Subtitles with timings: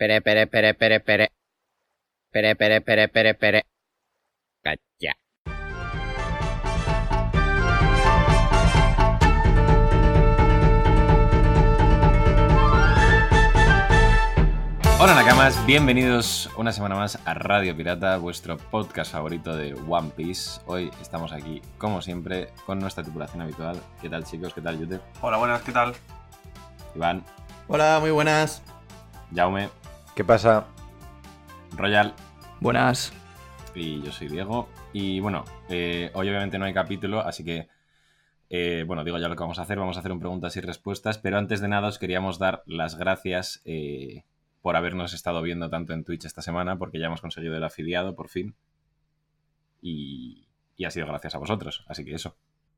[0.00, 1.28] Pere, pere, pere, pere, pere.
[2.32, 3.66] Pere, pere, pere, pere, pere.
[4.64, 5.12] Cacha.
[14.98, 20.62] Hola Nakamas, bienvenidos una semana más a Radio Pirata, vuestro podcast favorito de One Piece.
[20.64, 23.78] Hoy estamos aquí, como siempre, con nuestra tripulación habitual.
[24.00, 24.54] ¿Qué tal chicos?
[24.54, 24.98] ¿Qué tal Yute?
[25.20, 25.92] Hola, buenas, ¿qué tal?
[26.94, 27.22] Iván,
[27.68, 28.62] Hola, muy buenas.
[29.34, 29.68] Jaume,
[30.14, 30.66] ¿Qué pasa?
[31.76, 32.14] Royal
[32.60, 33.12] Buenas.
[33.74, 34.68] y yo soy Diego.
[34.92, 37.68] Y bueno, eh, hoy obviamente no hay capítulo, así que,
[38.50, 40.60] eh, bueno, digo ya lo que vamos a hacer, vamos a hacer un preguntas y
[40.60, 44.24] respuestas, pero antes de nada os queríamos dar las gracias eh,
[44.60, 48.14] por habernos estado viendo tanto en Twitch esta semana, porque ya hemos conseguido el afiliado
[48.14, 48.54] por fin.
[49.80, 52.36] Y, y ha sido gracias a vosotros, así que eso.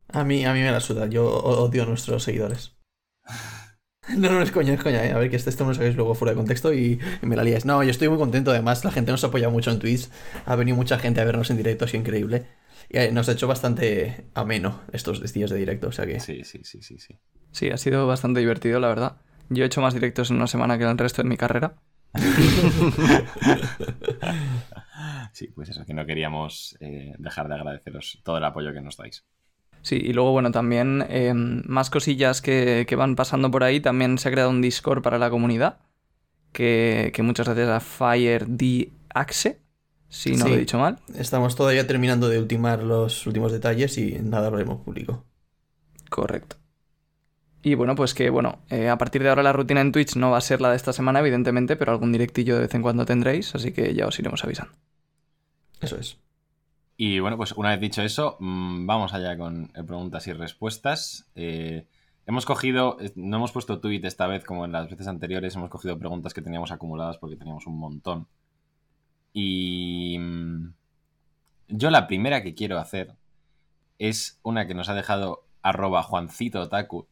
[0.08, 2.76] A mí, a mí me la suda, yo odio a nuestros seguidores.
[4.16, 5.12] No, no, es coña, es coña, eh.
[5.12, 7.36] a ver que este esto me lo saquéis luego fuera de contexto y, y me
[7.36, 7.64] la líais.
[7.64, 10.08] No, yo estoy muy contento, además la gente nos apoya mucho en Twitch,
[10.44, 12.46] ha venido mucha gente a vernos en directo, sido increíble.
[12.90, 16.20] Y eh, nos ha hecho bastante ameno estos días de directo, o sea que...
[16.20, 17.18] Sí, sí, sí, sí, sí.
[17.52, 19.16] Sí, ha sido bastante divertido, la verdad.
[19.48, 21.74] Yo he hecho más directos en una semana que en el resto de mi carrera.
[25.32, 28.96] Sí, pues eso, que no queríamos eh, dejar de agradeceros todo el apoyo que nos
[28.96, 29.24] dais.
[29.82, 33.80] Sí, y luego, bueno, también eh, más cosillas que, que van pasando por ahí.
[33.80, 35.78] También se ha creado un Discord para la comunidad.
[36.52, 39.60] Que, que muchas gracias a Fire D Axe,
[40.08, 40.48] si no Sí.
[40.50, 40.98] lo he dicho mal.
[41.16, 45.24] Estamos todavía terminando de ultimar los últimos detalles y nada lo haremos público.
[46.10, 46.56] Correcto.
[47.62, 50.30] Y bueno, pues que bueno, eh, a partir de ahora la rutina en Twitch no
[50.32, 53.06] va a ser la de esta semana, evidentemente, pero algún directillo de vez en cuando
[53.06, 54.74] tendréis, así que ya os iremos avisando.
[55.80, 56.18] Eso es.
[57.04, 61.26] Y bueno, pues una vez dicho eso, mm, vamos allá con eh, preguntas y respuestas.
[61.34, 61.84] Eh,
[62.26, 65.68] hemos cogido, eh, no hemos puesto tweet esta vez como en las veces anteriores, hemos
[65.68, 68.28] cogido preguntas que teníamos acumuladas porque teníamos un montón.
[69.32, 70.74] Y mm,
[71.70, 73.16] yo la primera que quiero hacer
[73.98, 77.08] es una que nos ha dejado arroba Juancito Otaku.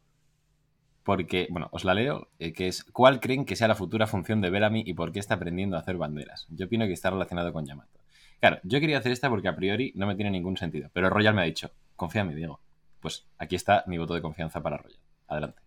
[1.03, 4.51] Porque, bueno, os la leo, que es ¿Cuál creen que sea la futura función de
[4.51, 6.47] Bellamy y por qué está aprendiendo a hacer banderas?
[6.51, 8.00] Yo opino que está relacionado con Yamato.
[8.41, 10.91] Claro, yo quería hacer esta porque a priori no me tiene ningún sentido.
[10.93, 12.61] Pero Royal me ha dicho, confía en mí, Diego.
[13.01, 15.01] Pues aquí está mi voto de confianza para Royal.
[15.29, 15.63] Adelante.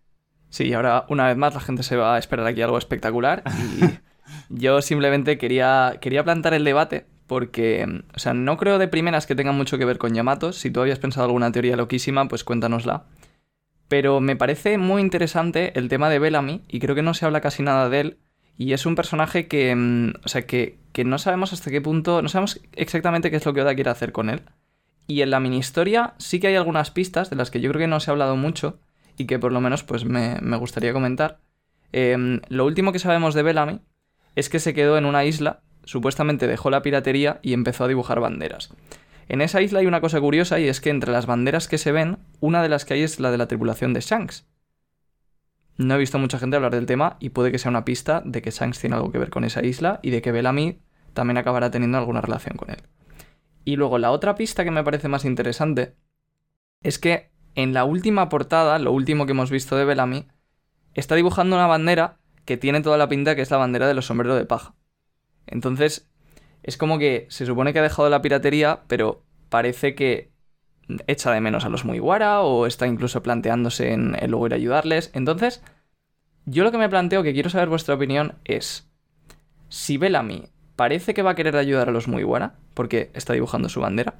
[0.50, 3.84] Sí, ahora una vez más la gente se va a esperar aquí algo espectacular y
[4.48, 9.34] yo simplemente quería, quería plantar el debate porque, o sea, no creo de primeras que
[9.34, 10.52] tenga mucho que ver con Yamato.
[10.52, 13.06] Si tú habías pensado alguna teoría loquísima, pues cuéntanosla.
[13.88, 17.40] Pero me parece muy interesante el tema de Bellamy y creo que no se habla
[17.40, 18.18] casi nada de él.
[18.56, 22.22] Y es un personaje que, mm, o sea, que, que no sabemos hasta qué punto,
[22.22, 24.42] no sabemos exactamente qué es lo que Oda quiere hacer con él.
[25.06, 27.80] Y en la mini historia sí que hay algunas pistas de las que yo creo
[27.80, 28.78] que no se ha hablado mucho
[29.16, 31.40] y que por lo menos pues me, me gustaría comentar.
[31.92, 33.80] Eh, lo último que sabemos de Bellamy
[34.34, 38.20] es que se quedó en una isla, supuestamente dejó la piratería y empezó a dibujar
[38.20, 38.70] banderas.
[39.28, 41.92] En esa isla hay una cosa curiosa y es que entre las banderas que se
[41.92, 44.46] ven, una de las que hay es la de la tripulación de Shanks.
[45.76, 48.42] No he visto mucha gente hablar del tema y puede que sea una pista de
[48.42, 50.80] que Shanks tiene algo que ver con esa isla y de que Bellamy
[51.14, 52.82] también acabará teniendo alguna relación con él.
[53.64, 55.96] Y luego la otra pista que me parece más interesante
[56.82, 60.28] es que en la última portada, lo último que hemos visto de Bellamy,
[60.94, 64.06] está dibujando una bandera que tiene toda la pinta que es la bandera de los
[64.06, 64.74] sombreros de paja.
[65.46, 66.10] Entonces,
[66.62, 70.33] es como que se supone que ha dejado la piratería, pero parece que
[71.06, 74.56] echa de menos a los Mugiwara o está incluso planteándose en, en luego ir a
[74.56, 75.10] ayudarles.
[75.14, 75.62] Entonces,
[76.46, 78.90] yo lo que me planteo, que quiero saber vuestra opinión, es
[79.68, 83.80] si Bellamy parece que va a querer ayudar a los Mugiwara, porque está dibujando su
[83.80, 84.14] bandera,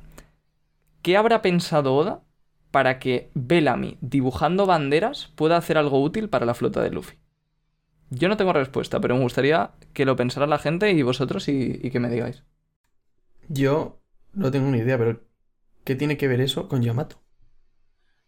[1.02, 2.22] ¿qué habrá pensado Oda
[2.70, 7.18] para que Bellamy, dibujando banderas, pueda hacer algo útil para la flota de Luffy?
[8.10, 11.80] Yo no tengo respuesta, pero me gustaría que lo pensara la gente y vosotros y,
[11.82, 12.44] y que me digáis.
[13.48, 14.00] Yo
[14.32, 15.20] no tengo ni idea, pero
[15.84, 17.20] ¿qué tiene que ver eso con Yamato?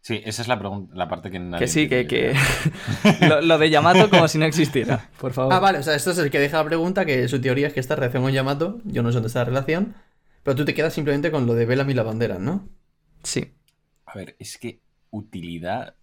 [0.00, 2.32] Sí, esa es la, pregunta, la parte que nadie Que sí, que, que...
[3.28, 5.52] lo, lo de Yamato como si no existiera, por favor.
[5.52, 7.74] Ah, vale, o sea, esto es el que deja la pregunta, que su teoría es
[7.74, 9.96] que esta relación con Yamato, yo no sé dónde está la relación,
[10.44, 12.68] pero tú te quedas simplemente con lo de Bellamy y la bandera, ¿no?
[13.24, 13.52] Sí.
[14.04, 14.80] A ver, es que
[15.10, 15.96] utilidad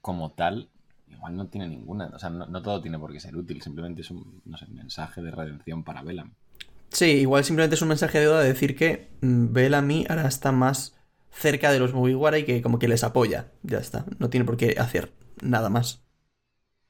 [0.00, 0.70] como tal,
[1.08, 2.06] igual no tiene ninguna.
[2.14, 3.60] O sea, no, no todo tiene por qué ser útil.
[3.60, 6.32] Simplemente es un, no sé, mensaje de redención para Bellamy.
[6.90, 10.52] Sí, igual simplemente es un mensaje de Oda de decir que mm, Bellamy ahora está
[10.52, 10.96] más
[11.30, 13.52] cerca de los Mugiwara y que como que les apoya.
[13.62, 15.12] Ya está, no tiene por qué hacer
[15.42, 16.02] nada más.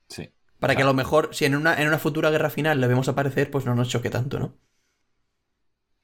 [0.09, 0.33] Sí.
[0.61, 3.09] Para que a lo mejor, si en una, en una futura guerra final le vemos
[3.09, 4.55] aparecer, pues no nos choque tanto, ¿no?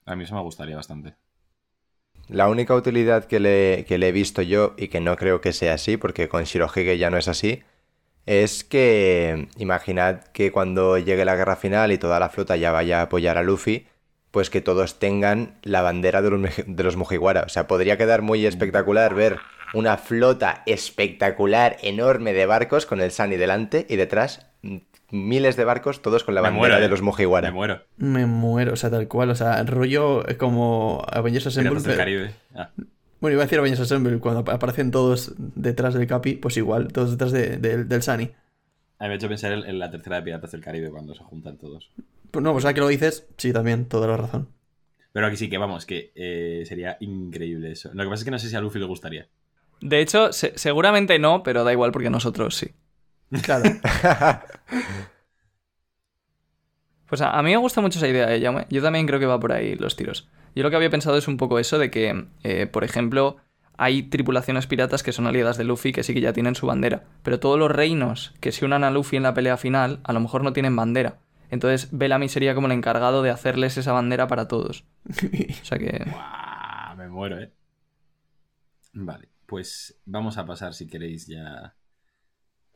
[0.06, 1.16] A mí eso me gustaría bastante.
[2.28, 5.52] La única utilidad que le, que le he visto yo, y que no creo que
[5.52, 7.62] sea así, porque con Shirohige ya no es así,
[8.26, 13.00] es que imaginad que cuando llegue la guerra final y toda la flota ya vaya
[13.00, 13.86] a apoyar a Luffy,
[14.30, 17.42] pues que todos tengan la bandera de los, de los Mugiwara.
[17.42, 19.38] O sea, podría quedar muy espectacular ver
[19.74, 24.76] una flota espectacular, enorme de barcos con el Sunny delante y detrás mm,
[25.10, 26.88] miles de barcos todos con la bandera muero, de eh.
[26.88, 27.48] los Mugiwara.
[27.48, 27.82] Me muero.
[27.96, 29.30] Me muero, o sea, tal cual.
[29.30, 31.80] O sea, rollo como Avengers Assemble.
[31.80, 32.34] Del Caribe.
[32.54, 32.70] Ah,
[33.22, 36.92] Bueno, iba a decir Avengers Assemble, cuando ap- aparecen todos detrás del Capi, pues igual,
[36.92, 38.24] todos detrás de- de- del Sunny.
[38.98, 41.14] a mí me ha hecho pensar en, en la tercera de Piratas del Caribe cuando
[41.14, 41.90] se juntan todos.
[42.30, 44.48] Pues no, pues ahora que lo dices, sí, también, toda la razón.
[45.12, 47.90] Pero aquí sí que vamos, que eh, sería increíble eso.
[47.94, 49.28] Lo que pasa es que no sé si a Luffy le gustaría.
[49.80, 52.72] De hecho, se- seguramente no, pero da igual porque nosotros sí.
[53.42, 53.64] Claro.
[57.08, 58.66] Pues a, a mí me gusta mucho esa idea, ¿eh, Jaume?
[58.70, 60.28] Yo también creo que va por ahí los tiros.
[60.54, 63.36] Yo lo que había pensado es un poco eso de que, eh, por ejemplo,
[63.76, 67.04] hay tripulaciones piratas que son aliadas de Luffy que sí que ya tienen su bandera.
[67.22, 70.20] Pero todos los reinos que se unan a Luffy en la pelea final, a lo
[70.20, 71.18] mejor no tienen bandera.
[71.50, 74.84] Entonces Bellamy sería como el encargado de hacerles esa bandera para todos.
[75.62, 76.04] O sea que...
[76.10, 76.96] ¡Guau!
[76.96, 77.52] Me muero, ¿eh?
[78.92, 81.74] Vale, pues vamos a pasar, si queréis, ya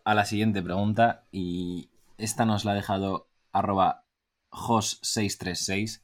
[0.04, 1.24] a la siguiente pregunta.
[1.30, 4.04] Y esta nos la ha dejado arroba
[4.50, 6.02] jos636.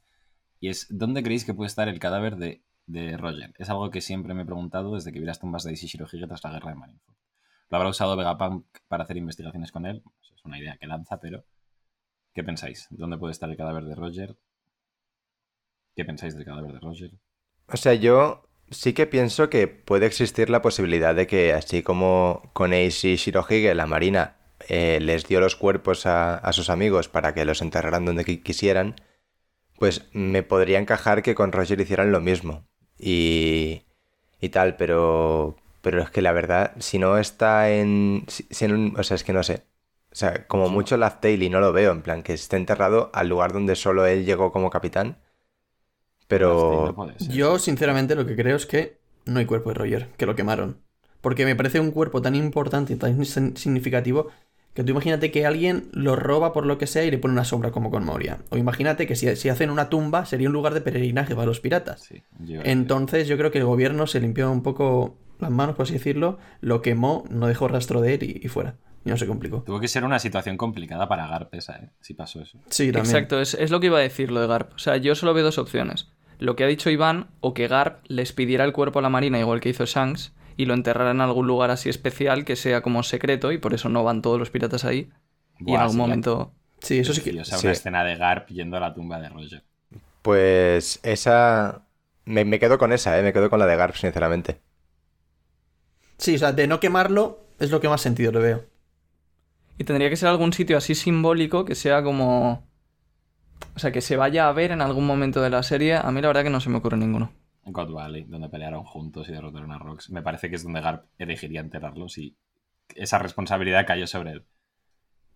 [0.63, 3.53] Y es, ¿dónde creéis que puede estar el cadáver de, de Roger?
[3.57, 6.25] Es algo que siempre me he preguntado desde que vi las tumbas de Issei Shirohige
[6.25, 7.17] tras la guerra de Marineford.
[7.69, 10.01] Lo habrá usado Vegapunk para hacer investigaciones con él.
[10.21, 11.43] Es una idea que lanza, pero...
[12.33, 12.87] ¿Qué pensáis?
[12.91, 14.37] ¿Dónde puede estar el cadáver de Roger?
[15.97, 17.11] ¿Qué pensáis del cadáver de Roger?
[17.67, 22.51] O sea, yo sí que pienso que puede existir la posibilidad de que, así como
[22.53, 24.37] con Ace y Shirohige, la Marina
[24.69, 28.41] eh, les dio los cuerpos a, a sus amigos para que los enterraran donde qui-
[28.41, 28.95] quisieran,
[29.79, 32.65] pues me podría encajar que con Roger hicieran lo mismo.
[32.97, 33.83] Y,
[34.41, 38.25] y tal, pero, pero es que la verdad, si no está en...
[38.27, 39.65] si- si en un- o sea, es que no sé.
[40.11, 43.09] O sea, como mucho Laugh Tale y no lo veo, en plan, que esté enterrado
[43.13, 45.17] al lugar donde solo él llegó como capitán.
[46.27, 46.97] Pero...
[47.19, 50.81] Yo, sinceramente, lo que creo es que no hay cuerpo de Roger, que lo quemaron.
[51.21, 53.23] Porque me parece un cuerpo tan importante y tan
[53.55, 54.29] significativo
[54.73, 57.45] que tú imagínate que alguien lo roba por lo que sea y le pone una
[57.45, 58.39] sombra como con Moria.
[58.49, 61.59] O imagínate que si, si hacen una tumba sería un lugar de peregrinaje para los
[61.59, 62.01] piratas.
[62.01, 65.83] Sí, yo- Entonces yo creo que el gobierno se limpió un poco las manos, por
[65.83, 68.75] así decirlo, lo quemó, no dejó rastro de él y, y fuera.
[69.05, 69.63] Y no se complicó.
[69.63, 71.89] Tuvo que ser una situación complicada para Garp esa, ¿eh?
[71.99, 72.57] Si pasó eso.
[72.69, 73.15] Sí, también.
[73.15, 74.73] Exacto, es, es lo que iba a decir lo de Garp.
[74.75, 76.07] O sea, yo solo veo dos opciones.
[76.39, 79.39] Lo que ha dicho Iván, o que Garp les pidiera el cuerpo a la Marina,
[79.39, 83.03] igual que hizo Shanks, y lo enterrara en algún lugar así especial que sea como
[83.03, 85.09] secreto, y por eso no van todos los piratas ahí.
[85.65, 86.51] y en algún momento.
[86.81, 87.41] Sí, eso sí Sí, que...
[87.41, 87.67] o sea, Sí.
[87.67, 89.63] una escena de Garp yendo a la tumba de Roger.
[90.21, 91.87] Pues esa...
[92.25, 93.23] Me, me quedo con esa, ¿eh?
[93.23, 94.61] Me quedo con la de Garp, sinceramente.
[96.17, 98.65] Sí, o sea, de no quemarlo es lo que más sentido le veo.
[99.77, 102.63] Y tendría que ser algún sitio así simbólico que sea como.
[103.75, 105.95] O sea, que se vaya a ver en algún momento de la serie.
[105.95, 107.31] A mí la verdad que no se me ocurre ninguno.
[107.65, 110.09] God Valley, donde pelearon juntos y derrotaron a Rox.
[110.09, 112.35] Me parece que es donde Garp elegiría enterrarlos y
[112.95, 114.45] esa responsabilidad cayó sobre él.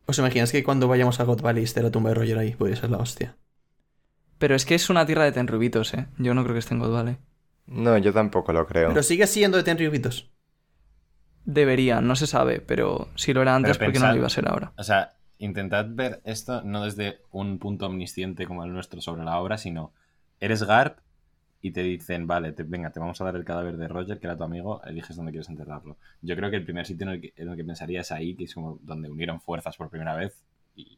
[0.06, 2.56] ¿Os imagináis que cuando vayamos a God Valley esté la tumba de Roger ahí?
[2.56, 3.38] Podría ser la hostia.
[4.38, 6.08] Pero es que es una tierra de tenrubitos, ¿eh?
[6.18, 7.18] Yo no creo que esté en God Valley.
[7.68, 8.90] No, yo tampoco lo creo.
[8.90, 10.32] Pero sigue siendo de Tenryubitos.
[11.44, 14.30] Debería, no se sabe, pero si lo era antes, ¿por qué no lo iba a
[14.30, 14.74] ser ahora?
[14.78, 19.40] O sea, intentad ver esto no desde un punto omnisciente como el nuestro sobre la
[19.40, 19.94] obra, sino
[20.40, 21.00] eres Garp
[21.62, 24.28] y te dicen, vale, te- venga, te vamos a dar el cadáver de Roger, que
[24.28, 25.98] era tu amigo, eliges dónde quieres enterrarlo.
[26.22, 28.36] Yo creo que el primer sitio en el que, en el que pensaría es ahí,
[28.36, 30.44] que es como donde unieron fuerzas por primera vez
[30.76, 30.98] y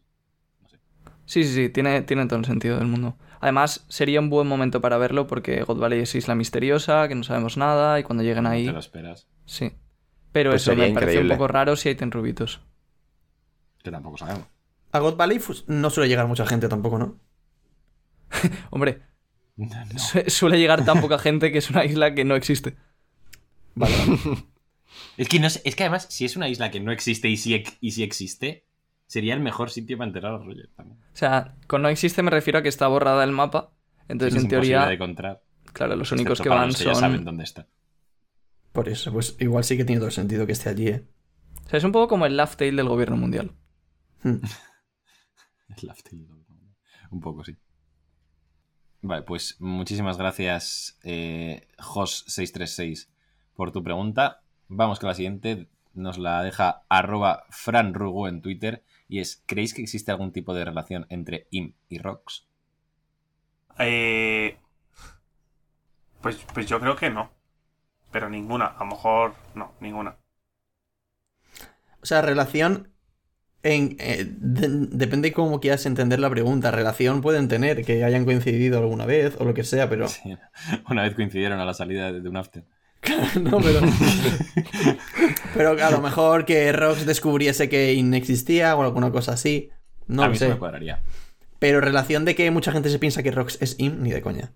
[1.25, 3.15] Sí, sí, sí, tiene, tiene todo el sentido del mundo.
[3.39, 7.23] Además, sería un buen momento para verlo porque God Valley es isla misteriosa, que no
[7.23, 8.65] sabemos nada, y cuando lleguen no ahí.
[8.65, 9.27] te lo esperas.
[9.45, 9.73] Sí.
[10.31, 12.61] Pero Pues eso me parece un poco raro si hay tenrubitos.
[13.83, 14.47] Que tampoco sabemos.
[14.91, 17.19] A God Valley pues, no suele llegar mucha gente tampoco, ¿no?
[18.71, 19.01] Hombre,
[19.67, 19.99] No.
[19.99, 22.75] su- suele llegar tan poca gente que es una isla que no existe.
[23.75, 24.19] Vale, vale.
[25.17, 27.53] Es que, no es que además, si es una isla que no existe y si,
[27.53, 28.65] ex- y si existe,
[29.05, 30.99] sería el mejor sitio para enterrar a Roger también.
[31.01, 33.71] O sea, con no existe me refiero a que está borrada del mapa.
[34.07, 35.43] Entonces, es en teoría, de encontrar.
[35.73, 37.01] claro, los únicos excepto que van los que ya son.
[37.01, 37.67] saben dónde está.
[38.71, 41.05] Por eso, pues igual sí que tiene todo el sentido que esté allí, ¿eh?
[41.65, 43.51] O sea, es un poco como el Laugh Tale del gobierno mundial.
[44.23, 44.37] Hmm.
[45.75, 46.17] Es la hostia,
[47.11, 47.55] Un poco, sí.
[49.01, 53.07] Vale, pues muchísimas gracias, eh, Jos636,
[53.55, 54.41] por tu pregunta.
[54.67, 55.67] Vamos con la siguiente.
[55.93, 58.83] Nos la deja arroba franrugo en Twitter.
[59.07, 62.45] Y es, ¿creéis que existe algún tipo de relación entre Im y Rox?
[63.79, 64.57] Eh,
[66.21, 67.31] pues, pues yo creo que no.
[68.11, 68.65] Pero ninguna.
[68.65, 70.17] A lo mejor no, ninguna.
[72.01, 72.93] O sea, relación
[73.61, 76.71] En, eh, de- depende cómo quieras entender la pregunta.
[76.71, 80.07] Relación pueden tener, que hayan coincidido alguna vez o lo que sea, pero.
[80.07, 80.37] Sí.
[80.89, 82.63] Una vez coincidieron a la salida de de un after.
[83.41, 83.81] no, pero.
[85.53, 89.69] pero a lo mejor que Rox descubriese que In existía o alguna cosa así.
[90.07, 90.51] No a lo mí se sé.
[90.53, 91.01] me cuadraría.
[91.59, 94.51] Pero relación de que mucha gente se piensa que Rox es Im, ni de coña.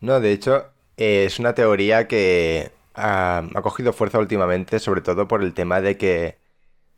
[0.00, 0.66] No, de hecho,
[0.96, 5.80] eh, es una teoría que ha, ha cogido fuerza últimamente, sobre todo por el tema
[5.80, 6.38] de que,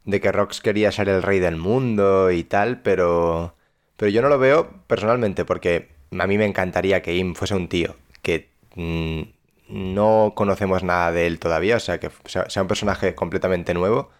[0.08, 3.54] de que Rox quería ser el rey del mundo y tal, pero,
[3.96, 5.88] pero yo no lo veo personalmente, porque
[6.18, 9.22] a mí me encantaría que Im fuese un tío que mm,
[9.68, 14.10] no conocemos nada de él todavía, o sea, que sea, un personaje completamente nuevo.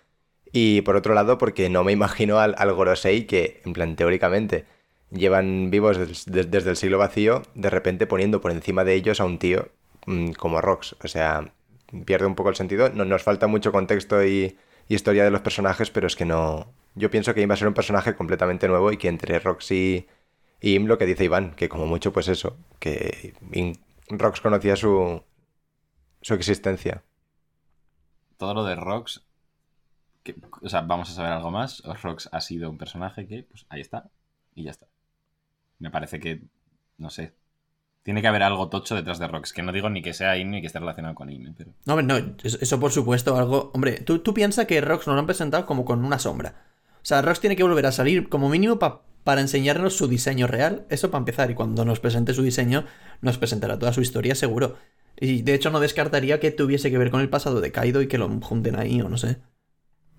[0.53, 4.65] Y por otro lado, porque no me imagino al, al Gorosei que, en plan, teóricamente,
[5.11, 9.21] llevan vivos des- des- desde el siglo vacío, de repente poniendo por encima de ellos
[9.21, 9.69] a un tío
[10.07, 10.97] mm, como Rox.
[11.05, 11.53] O sea,
[12.07, 12.91] pierde un poco el sentido.
[12.91, 14.57] No, nos falta mucho contexto y,
[14.95, 16.73] historia de los personajes, pero es que no.
[16.95, 19.71] Yo pienso que Im va a ser un personaje completamente nuevo y que entre Rox
[19.71, 20.09] y,
[20.61, 23.35] Im lo que dice Iván, que como mucho, pues eso, que
[24.09, 25.23] Rox conocía su,
[26.21, 27.05] su existencia.
[28.37, 29.25] Todo lo de Rox.
[30.63, 31.83] o sea, vamos a saber algo más.
[32.03, 34.11] Rox ha sido un personaje que, pues ahí está.
[34.55, 34.89] Y ya está.
[35.79, 36.43] Me parece que.
[36.97, 37.35] No sé.
[38.09, 39.53] Tiene que haber algo tocho detrás de Rox.
[39.53, 41.53] Que no digo ni que sea Im ni que esté relacionado con Im.
[41.55, 41.73] Pero.
[41.85, 43.71] No, hombre, no, eso, por supuesto, algo.
[43.75, 46.55] Hombre, tú, tú piensas que Rox nos lo han presentado como con una sombra.
[46.95, 50.47] O sea, Rox tiene que volver a salir como mínimo pa- para enseñarnos su diseño
[50.47, 50.87] real.
[50.89, 51.51] Eso para empezar.
[51.51, 52.87] Y cuando nos presente su diseño,
[53.21, 54.77] nos presentará toda su historia, seguro.
[55.21, 58.09] Y de hecho, no descartaría que tuviese que ver con el pasado de Kaido y
[58.09, 59.37] que lo junten ahí, o no sé.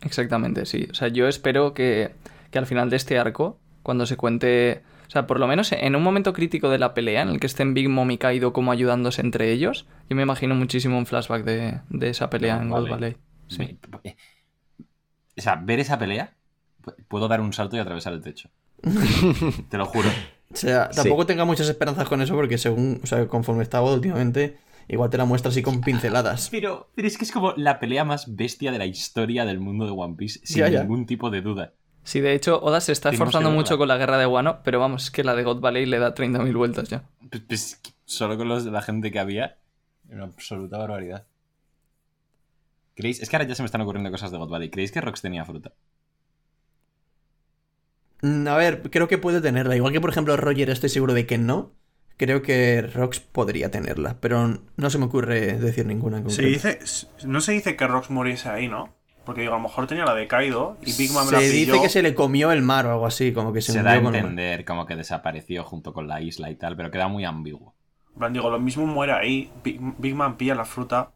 [0.02, 0.88] Exactamente, sí.
[0.92, 2.12] O sea, yo espero que,
[2.52, 4.84] que al final de este arco, cuando se cuente.
[5.10, 7.48] O sea, por lo menos en un momento crítico de la pelea, en el que
[7.48, 11.44] estén Big Mom y Kaido como ayudándose entre ellos, yo me imagino muchísimo un flashback
[11.44, 12.96] de, de esa pelea en Gold Vale.
[12.96, 13.18] Valley.
[13.48, 13.58] Sí.
[13.58, 13.78] Me-
[14.12, 14.16] eh,
[15.38, 16.36] O sea, ver esa pelea.
[16.84, 18.50] pu- Puedo dar un salto y atravesar el techo.
[19.70, 20.10] Te lo juro.
[20.52, 24.58] O sea, tampoco tenga muchas esperanzas con eso porque según, o sea, conforme estaba últimamente,
[24.88, 26.50] igual te la muestra así con pinceladas.
[26.50, 29.86] Pero, pero es que es como la pelea más bestia de la historia del mundo
[29.86, 30.82] de One Piece, sin Ya, ya.
[30.82, 31.74] ningún tipo de duda.
[32.10, 35.04] Sí, de hecho, Oda se está esforzando mucho con la guerra de Wano, pero vamos,
[35.04, 37.04] es que la de God Valley le da 30.000 vueltas ya.
[37.30, 39.60] Pues, pues, solo con los de la gente que había,
[40.10, 41.28] una absoluta barbaridad.
[42.96, 43.22] ¿Creéis?
[43.22, 44.72] Es que ahora ya se me están ocurriendo cosas de God Valley.
[44.72, 45.72] ¿Creéis que Rox tenía fruta?
[48.24, 49.76] Mm, A ver, creo que puede tenerla.
[49.76, 51.76] Igual que, por ejemplo, Roger estoy seguro de que no.
[52.18, 56.80] Creo que Rox podría tenerla, pero no se me ocurre decir ninguna en Se dice,
[57.24, 58.99] no se dice que Rox muriese ahí, ¿no?
[59.30, 61.72] Porque digo, a lo mejor tenía la de Kaido y Big Mom Se la dice
[61.72, 61.82] pilló.
[61.84, 63.98] que se le comió el mar o algo así, como que se, Se, da a
[63.98, 67.76] entender como que desapareció junto con la isla y tal, pero queda muy ambiguo.
[68.14, 69.52] En plan, digo, lo mismo muere ahí.
[69.64, 71.12] Big, Big Man pilla la fruta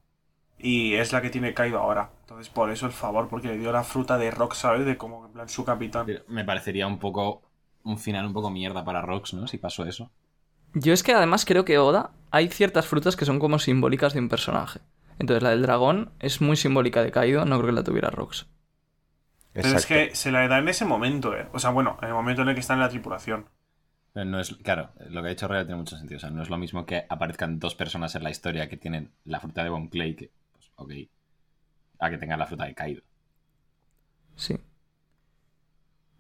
[0.60, 2.12] y es la que tiene Kaido ahora.
[2.22, 4.86] Entonces, por eso el favor, porque le dio la fruta de Rox, ¿sabes?
[4.86, 6.06] De como, en plan, su capitán.
[6.06, 7.42] Pero me parecería un poco.
[7.84, 9.48] Un final un poco mierda para Rox, ¿no?
[9.48, 10.12] Si pasó eso.
[10.76, 14.20] Yo es que además creo que Oda hay ciertas frutas que son como simbólicas de
[14.20, 14.82] un personaje.
[15.20, 18.48] Entonces la del dragón es muy simbólica de Kaido, no creo que la tuviera Rox.
[19.54, 21.48] Pero es que se la da en ese momento, ¿eh?
[21.54, 23.46] O sea, bueno, en el momento en el que está en la tripulación.
[24.14, 24.56] Pero no es.
[24.56, 26.18] Claro, lo que ha dicho Real tiene mucho sentido.
[26.18, 29.12] O sea, no es lo mismo que aparezcan dos personas en la historia que tienen
[29.26, 30.32] la fruta de Bon Clay, que.
[30.54, 30.92] Pues, ok.
[32.00, 33.02] A que tengan la fruta de Kaido.
[34.36, 34.58] Sí.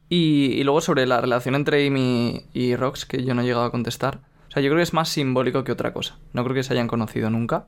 [0.10, 3.66] Y, y luego sobre la relación entre Amy y Rox, que yo no he llegado
[3.66, 4.22] a contestar.
[4.48, 6.20] O sea, yo creo que es más simbólico que otra cosa.
[6.34, 7.68] No creo que se hayan conocido nunca.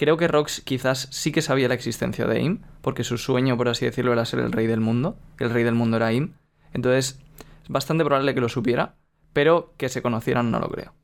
[0.00, 3.68] Creo que Rox quizás sí que sabía la existencia de Im, porque su sueño, por
[3.68, 5.18] así decirlo, era ser el rey del mundo.
[5.36, 6.32] que El rey del mundo era Im.
[6.72, 7.20] Entonces,
[7.62, 8.94] es bastante probable que lo supiera,
[9.34, 10.94] pero que se conocieran no lo creo.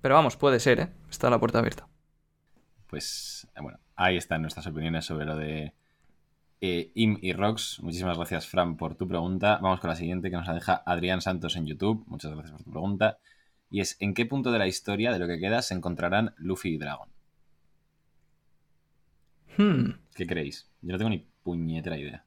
[0.00, 0.88] Pero vamos, puede ser, ¿eh?
[1.10, 1.88] Está la puerta abierta.
[2.86, 5.74] Pues, eh, bueno, ahí están nuestras opiniones sobre lo de
[6.60, 7.80] eh, Im y Rox.
[7.80, 9.58] Muchísimas gracias, Fran, por tu pregunta.
[9.60, 12.04] Vamos con la siguiente que nos la deja Adrián Santos en YouTube.
[12.06, 13.18] Muchas gracias por tu pregunta.
[13.68, 16.74] Y es, ¿en qué punto de la historia, de lo que queda, se encontrarán Luffy
[16.74, 17.17] y Dragon?
[19.58, 19.90] Hmm.
[20.14, 20.66] ¿Qué creéis?
[20.80, 22.24] Yo no tengo ni puñetera idea.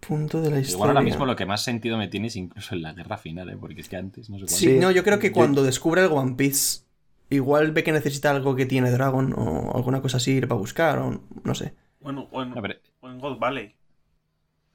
[0.00, 0.76] Punto de la historia.
[0.76, 3.50] Igual ahora mismo lo que más sentido me tiene es incluso en la guerra final,
[3.50, 3.56] ¿eh?
[3.60, 4.56] porque es que antes no sé cuándo.
[4.56, 4.78] Sí, Sí.
[4.78, 6.84] no, yo creo que Yo- cuando descubre el One Piece,
[7.28, 11.22] igual ve que necesita algo que tiene Dragon o alguna cosa así para buscar, o
[11.44, 11.74] no sé.
[12.00, 12.54] Bueno, o en,
[13.00, 13.74] o en God Valley.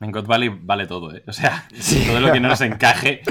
[0.01, 1.23] En God Valley vale todo, ¿eh?
[1.27, 1.67] O sea,
[2.07, 3.21] todo lo que no nos encaje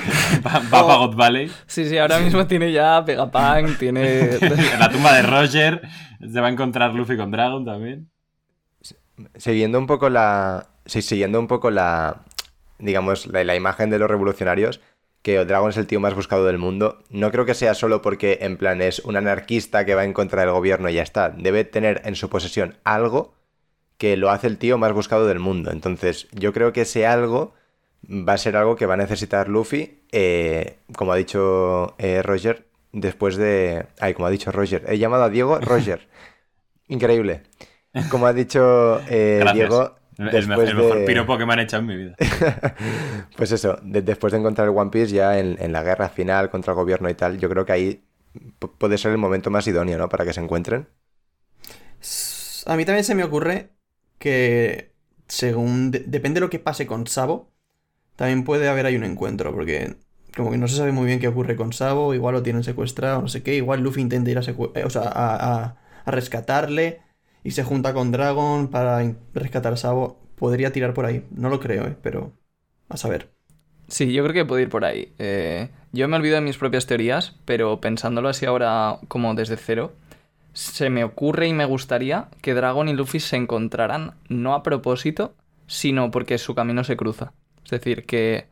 [0.47, 1.51] va, va para God Valley.
[1.67, 4.35] Sí, sí, ahora mismo tiene ya Vegapunk, tiene...
[4.41, 5.83] En la tumba de Roger
[6.21, 8.11] se va a encontrar Luffy con Dragon también.
[9.37, 10.69] Siguiendo un poco la.
[10.87, 12.25] Sí, siguiendo un poco la.
[12.79, 14.81] Digamos, la, la imagen de los revolucionarios,
[15.23, 17.05] que Dragon es el tío más buscado del mundo.
[17.11, 20.41] No creo que sea solo porque, en plan, es un anarquista que va en contra
[20.41, 21.31] del gobierno y ya está.
[21.31, 23.35] Debe tener en su posesión algo
[24.05, 25.71] que lo hace el tío más buscado del mundo.
[25.71, 27.55] Entonces, yo creo que ese algo
[28.07, 32.67] va a ser algo que va a necesitar Luffy, eh, como ha dicho eh, Roger,
[32.93, 33.87] después de...
[33.99, 34.85] Ay, como ha dicho Roger.
[34.89, 36.07] He llamado a Diego Roger.
[36.89, 37.45] Increíble.
[38.11, 39.43] Como ha dicho eh.
[39.55, 39.97] Diego...
[40.19, 42.15] El, después mejor, el mejor de- piropo que me han hecho en mi vida.
[43.37, 46.51] Pues eso, de- después de encontrar el One Piece ya en, en la guerra final
[46.51, 48.05] contra el gobierno y tal, yo creo que ahí
[48.79, 50.09] puede ser el momento más idóneo, ¿no?
[50.11, 50.89] Para que se encuentren.
[52.67, 53.71] A mí también se me ocurre
[54.19, 54.93] que
[55.29, 57.51] según de- depende de lo que pase con Sabo,
[58.17, 59.97] también puede haber ahí un encuentro, porque
[60.37, 63.23] como que no se sabe muy bien qué ocurre con Sabo, igual lo tienen secuestrado,
[63.23, 65.77] no sé qué, igual Luffy intenta ir a, eh, o sea, a, a-
[66.11, 67.01] rescatarle
[67.45, 69.01] y se junta con Dragon para
[69.35, 70.21] rescatar a Sabo.
[70.37, 72.33] Podría tirar por ahí, no lo creo, eh, pero
[72.89, 73.31] a saber.
[73.89, 75.13] Sí, yo creo que puede ir por ahí.
[75.19, 79.93] Eh, yo me olvido de mis propias teorías, pero pensándolo así ahora como desde cero,
[80.55, 85.35] se me ocurre y me gustaría que Dragon y Luffy se encontraran no a propósito,
[85.67, 87.33] sino porque su camino se cruza.
[87.65, 88.49] Es decir, que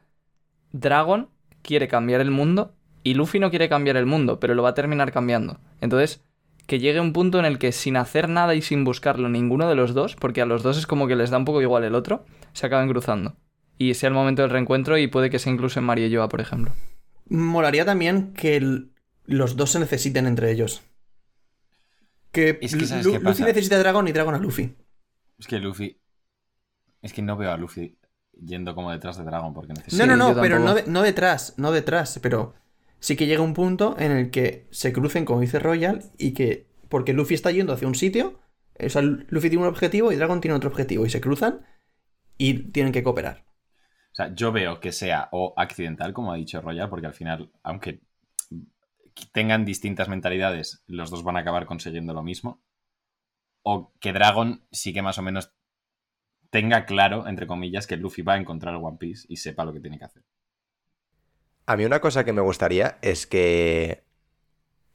[0.73, 1.29] Dragon
[1.63, 4.75] quiere cambiar el mundo y Luffy no quiere cambiar el mundo, pero lo va a
[4.75, 5.59] terminar cambiando.
[5.81, 6.23] Entonces,
[6.67, 9.77] que llegue un punto en el que sin hacer nada y sin buscarlo ninguno de
[9.77, 11.95] los dos, porque a los dos es como que les da un poco igual el
[11.95, 13.37] otro, se acaben cruzando.
[13.79, 16.29] Y sea el momento del reencuentro y puede que sea incluso en Mario y Joa,
[16.29, 16.73] por ejemplo.
[17.29, 18.87] Molaría también que
[19.27, 20.83] los dos se necesiten entre ellos.
[22.33, 23.47] Que, Es que, ¿sabes Lu- qué Luffy pasa?
[23.47, 24.75] necesita a Dragon y Dragon a Luffy.
[25.39, 26.01] Es que Luffy.
[27.03, 27.99] Es que no veo a Luffy
[28.33, 30.07] yendo como detrás de Dragon porque necesita.
[30.07, 32.55] No, no, no, pero no, de- no detrás, no detrás, pero
[33.01, 36.67] sí que llega un punto en el que se crucen, como dice Royal, y que,
[36.89, 38.41] porque Luffy está yendo hacia un sitio,
[38.79, 41.67] o sea, Luffy tiene un objetivo y Dragon tiene otro objetivo, y se cruzan
[42.39, 43.45] y tienen que cooperar.
[44.13, 47.51] O sea, yo veo que sea o accidental, como ha dicho Royal, porque al final,
[47.63, 48.01] aunque
[49.33, 52.63] tengan distintas mentalidades, los dos van a acabar consiguiendo lo mismo.
[53.73, 55.45] O que Dragon sí que más o menos
[56.51, 59.81] tenga claro, entre comillas, que Luffy va a encontrar One Piece y sepa lo que
[59.81, 60.23] tiene que hacer.
[61.67, 64.03] A mí una cosa que me gustaría es que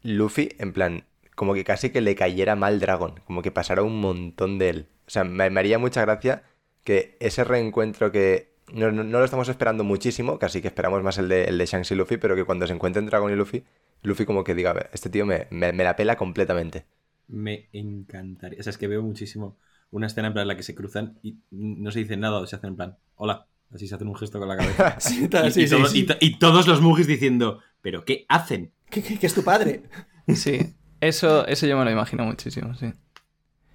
[0.03, 4.01] Luffy, en plan, como que casi que le cayera mal Dragon, como que pasara un
[4.01, 4.87] montón de él.
[5.07, 6.43] O sea, me, haría mucha gracia
[6.83, 11.17] que ese reencuentro que no, no- no lo estamos esperando muchísimo, casi que esperamos más
[11.19, 13.65] el de, el de Shanks y Luffy, pero que cuando se encuentren Dragon y Luffy,
[14.03, 16.85] Luffy como que diga, "A ver, este tío me, me- me la pela completamente.
[17.27, 18.59] Me encantaría.
[18.59, 19.57] O sea, es que veo muchísimo
[19.91, 22.47] una escena en plan en la que se cruzan y no se dicen nada o
[22.47, 23.47] se hacen en plan, hola.
[23.73, 24.97] Así se hacen un gesto con la cabeza.
[24.99, 25.99] Sí, y, tal, sí, y sí, todos- sí.
[25.99, 28.71] y to- y todos los mugis diciendo, ¿pero qué hacen?
[28.89, 29.83] ¿Qué, qué- qué es tu padre?
[30.35, 32.91] Sí, eso, eso yo me lo imagino muchísimo, sí.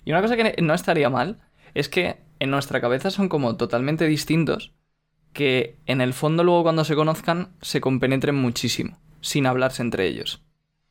[0.05, 1.41] Y una cosa que no estaría mal
[1.75, 4.73] es que en nuestra cabeza son como totalmente distintos,
[5.33, 10.43] que en el fondo luego cuando se conozcan se compenetren muchísimo, sin hablarse entre ellos.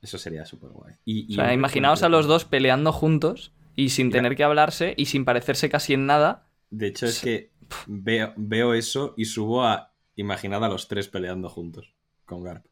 [0.02, 0.96] Eso sería súper guay.
[1.06, 4.17] Y, y O sea, imaginaos a los dos peleando juntos y sin Mira.
[4.17, 6.48] tener que hablarse y sin parecerse casi en nada.
[6.72, 7.52] De hecho, es que
[7.86, 11.94] veo, veo eso y subo a imaginar a los tres peleando juntos
[12.26, 12.65] con Garp.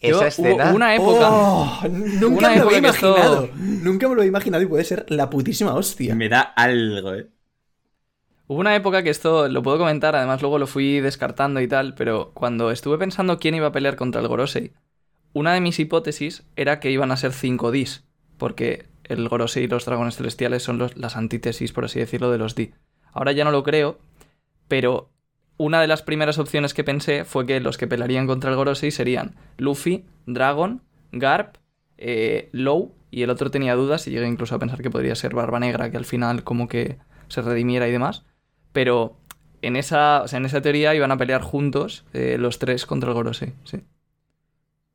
[0.00, 0.66] Yo- Esa escena...
[0.68, 1.28] Hubo una época...
[1.30, 3.50] Oh, nunca Una me lo época esto- imaginado.
[3.56, 6.14] Nunca me lo había imaginado y puede ser la putísima hostia.
[6.14, 7.28] Me da algo, ¿eh?
[8.46, 11.94] Hubo una época que esto lo puedo comentar, además luego lo fui descartando y tal,
[11.94, 14.72] pero cuando estuve pensando quién iba a pelear contra el Gorosei,
[15.32, 18.04] una de mis hipótesis era que iban a ser 5 Ds,
[18.36, 22.54] porque el Gorosei y los dragones celestiales son las antítesis, por así decirlo, de los
[22.54, 22.74] D.
[23.12, 23.98] Ahora ya no lo creo,
[24.68, 25.10] pero
[25.56, 28.90] una de las primeras opciones que pensé fue que los que pelearían contra el Gorosei
[28.90, 31.56] serían Luffy, Dragon, Garp,
[31.96, 35.34] eh, Low, y el otro tenía dudas y llegué incluso a pensar que podría ser
[35.34, 38.24] Barba Negra, que al final como que se redimiera y demás.
[38.74, 39.16] Pero
[39.62, 43.10] en esa, o sea, en esa teoría iban a pelear juntos eh, los tres contra
[43.10, 43.82] el Gorosei, sí.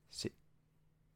[0.09, 0.31] Sí.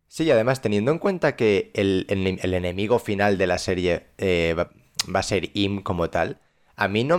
[0.07, 4.07] Sí, y además, teniendo en cuenta que el, el- el enemigo final de la serie
[4.17, 4.71] eh, va,
[5.13, 6.39] va a ser Im como tal,
[6.75, 7.17] a mí no,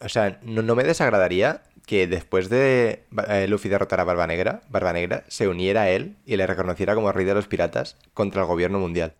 [0.00, 4.62] o sea, no, no me desagradaría que después de eh, Luffy derrotar a Barba Negra,
[4.70, 8.42] Barba Negra se uniera a él y le reconociera como rey de los piratas contra
[8.42, 9.14] el gobierno mundial.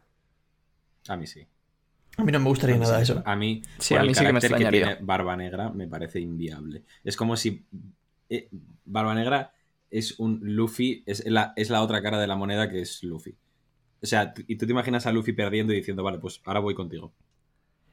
[1.09, 1.47] A mí sí.
[2.17, 3.23] A mí no me gustaría nada eso.
[3.25, 6.21] A mí, Sí, por a el mí sí que me tiene Barba Negra me parece
[6.21, 6.85] inviable.
[7.03, 7.67] Es como si
[8.29, 8.49] eh,
[8.85, 9.53] Barba Negra
[9.91, 13.37] es un Luffy, es la, es la otra cara de la moneda que es Luffy.
[14.03, 16.75] O sea, y tú te imaginas a Luffy perdiendo y diciendo, vale, pues ahora voy
[16.75, 17.15] contigo.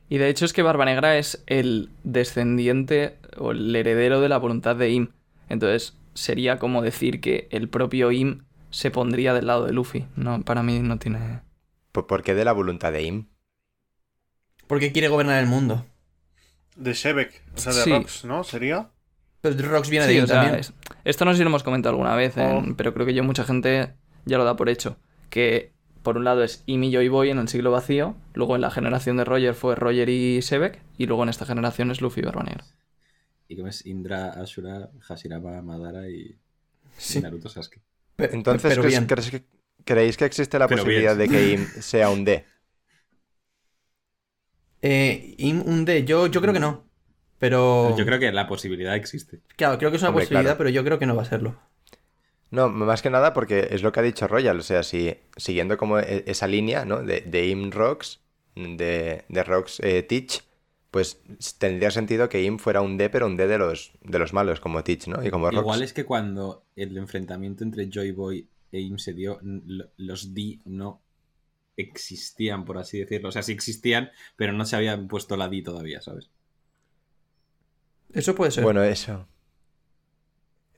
[0.10, 4.38] Y de hecho es que Barba Negra es el descendiente o el heredero de la
[4.38, 5.07] voluntad de Im.
[5.47, 10.05] Entonces sería como decir que el propio Im se pondría del lado de Luffy.
[10.15, 11.41] No, para mí no tiene...
[11.91, 13.27] ¿Por, por qué de la voluntad de Im?
[14.71, 15.86] Porque quiere gobernar el mundo.
[16.77, 17.89] De Shebek, o sea, de Sí.
[17.91, 18.45] Rocks, ¿no?
[18.45, 18.89] ¿Sería?
[19.41, 20.60] Pero Rox viene Sí, de o sea, también.
[20.62, 20.71] es-
[21.03, 22.73] esto no sé si lo hemos comentado alguna vez, en- Oh.
[22.77, 24.95] pero creo que yo mucha gente ya lo da por hecho.
[25.29, 28.62] Que por un lado es Im y Joy Boy en el siglo vacío, luego en
[28.62, 32.21] la generación de Roger fue Roger y Sebek, y luego en esta generación es Luffy
[32.21, 32.63] y Barba Negra.
[33.49, 36.38] Y que es Indra, Ashura, Hashirama, Madara y.
[37.21, 37.81] Naruto Sasuke.
[38.17, 39.05] Entonces, pero ¿crees, bien.
[39.07, 39.43] crees que,
[39.84, 41.29] ¿creéis que existe la Pero posibilidad bien.
[41.29, 42.45] de que Im sea un D?
[44.82, 46.84] Eh, Im- un D, yo, yo creo que no.
[47.39, 47.98] Pero.
[47.98, 49.41] Yo creo que la posibilidad existe.
[49.56, 50.58] Claro, creo que es una Hombre, posibilidad, claro.
[50.58, 51.60] pero yo creo que no va a serlo.
[52.50, 55.78] No, más que nada porque es lo que ha dicho Royal, o sea, si siguiendo
[55.78, 57.02] como e- esa línea, ¿no?
[57.02, 58.20] De, de Im Rocks,
[58.56, 60.44] de, de Rocks eh, Teach,
[60.91, 61.22] pues
[61.58, 64.60] tendría sentido que Im fuera un D, pero un D de los, de los malos,
[64.60, 65.24] como Teach, ¿no?
[65.26, 65.58] Y como Rocks.
[65.58, 69.39] Igual es que cuando el enfrentamiento entre Joy Boy e Im se dio,
[69.98, 71.02] los D no
[71.77, 73.29] existían, por así decirlo.
[73.29, 76.29] O sea, sí existían, pero no se habían puesto la D todavía, ¿sabes?
[78.13, 78.63] Eso puede ser.
[78.63, 79.27] Bueno, eso.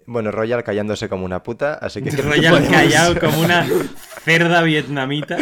[0.06, 2.10] Bueno, Royal callándose como una puta, así que...
[2.22, 3.66] Royal podemos- callado como una
[4.24, 5.38] cerda vietnamita.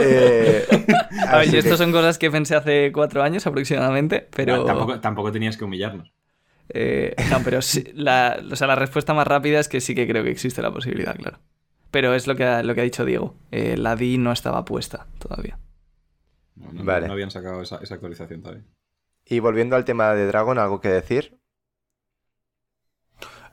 [0.00, 0.66] Eh,
[1.26, 4.64] A ver, así yo que- estas son cosas que pensé hace cuatro años aproximadamente, pero...
[4.64, 6.12] Tampoco, tampoco tenías que humillarnos.
[6.68, 10.06] eh, no, pero sí, la, o sea, la respuesta más rápida es que sí que
[10.06, 11.40] creo que existe la posibilidad, claro.
[11.90, 13.34] Pero es lo que ha, lo que ha dicho Diego.
[13.50, 15.58] eh, la D no estaba puesta todavía.
[16.54, 17.06] No, no- Vale.
[17.08, 18.64] no habían sacado esa, esa actualización todavía.
[19.24, 21.40] Y volviendo al tema de Dragon, ¿algo que decir?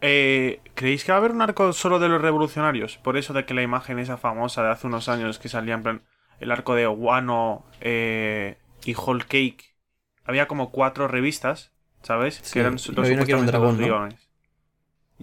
[0.02, 2.98] Eh, ¿Creéis que va a haber un arco solo de los revolucionarios?
[2.98, 5.84] Por eso de que la imagen esa famosa de hace unos años que salía en
[5.84, 6.02] plan
[6.40, 9.76] el arco de Wano eh, y Whole Cake.
[10.24, 11.72] Había como cuatro revistas,
[12.04, 12.44] ¿sabes?
[12.44, 14.10] Sí, que eran los uno que era un supuestamente dragón, los ¿no?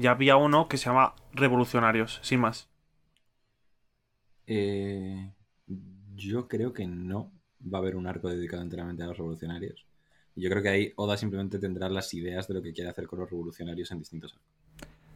[0.09, 2.71] había uno que se llama Revolucionarios, sin más.
[4.47, 5.33] Eh,
[6.17, 7.33] yo creo que no
[7.73, 9.87] va a haber un arco dedicado enteramente a los revolucionarios.
[10.37, 13.21] Yo creo que ahí Oda simplemente tendrá las ideas de lo que quiere hacer con
[13.21, 14.49] los revolucionarios en distintos arcos.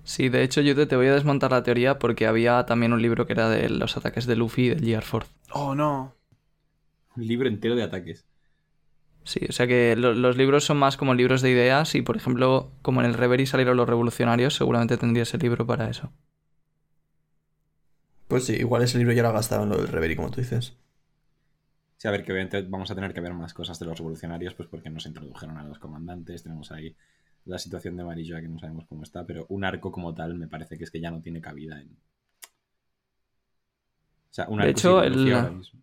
[0.02, 3.02] Sí, de hecho, yo te, te voy a desmontar la teoría porque había también un
[3.02, 5.30] libro que era de los ataques de Luffy y del Gear Force.
[5.54, 6.14] Oh, no.
[7.16, 8.26] Un libro entero de ataques.
[9.24, 12.16] Sí, o sea que lo- los libros son más como libros de ideas y, por
[12.16, 16.10] ejemplo, como en el Reverie salieron los revolucionarios, seguramente tendría ese libro para eso.
[18.28, 20.40] Pues sí, igual ese libro ya lo ha gastado en lo del Reverie, como tú
[20.40, 20.74] dices.
[21.98, 24.54] Sí, a ver, que obviamente vamos a tener que ver más cosas de los revolucionarios,
[24.54, 26.96] pues porque nos introdujeron a los comandantes, tenemos ahí
[27.44, 30.48] la situación de Marillo que no sabemos cómo está, pero un arco como tal me
[30.48, 31.98] parece que es que ya no tiene cabida en...
[34.30, 35.82] O sea, un De arco hecho, sin Luffy el- ahora mismo.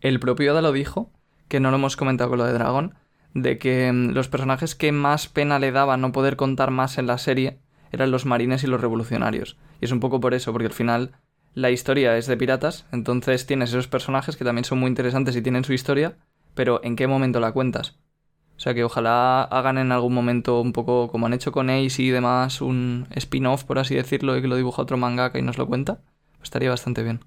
[0.00, 1.10] El propio Oda lo dijo,
[1.48, 2.94] que no lo hemos comentado con lo de Dragon,
[3.34, 7.06] de que mm, los personajes que más pena le daba no poder contar más en
[7.06, 7.58] la serie
[7.92, 9.56] eran los marines y los revolucionarios.
[9.80, 11.12] Y es un poco por eso, porque al final
[11.54, 15.42] la historia es de piratas, entonces tienes esos personajes que también son muy interesantes y
[15.42, 16.16] tienen su historia,
[16.54, 17.98] pero ¿en qué momento la cuentas?
[18.56, 22.02] O sea que ojalá hagan en algún momento un poco como han hecho con Ace
[22.02, 25.58] y demás, un spin-off, por así decirlo, y que lo dibuja otro mangaka y nos
[25.58, 26.02] lo cuenta.
[26.36, 27.20] Pues estaría bastante bien.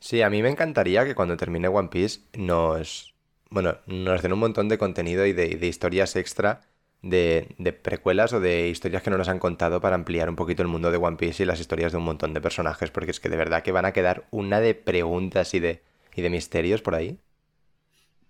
[0.00, 3.14] Sí, a mí me encantaría que cuando termine One Piece nos,
[3.50, 6.60] bueno, nos den un montón de contenido y de, y de historias extra
[7.04, 10.62] de, de precuelas o de historias que no nos han contado para ampliar un poquito
[10.62, 13.20] el mundo de One Piece y las historias de un montón de personajes, porque es
[13.20, 15.82] que de verdad que van a quedar una de preguntas y de,
[16.16, 17.18] y de misterios por ahí.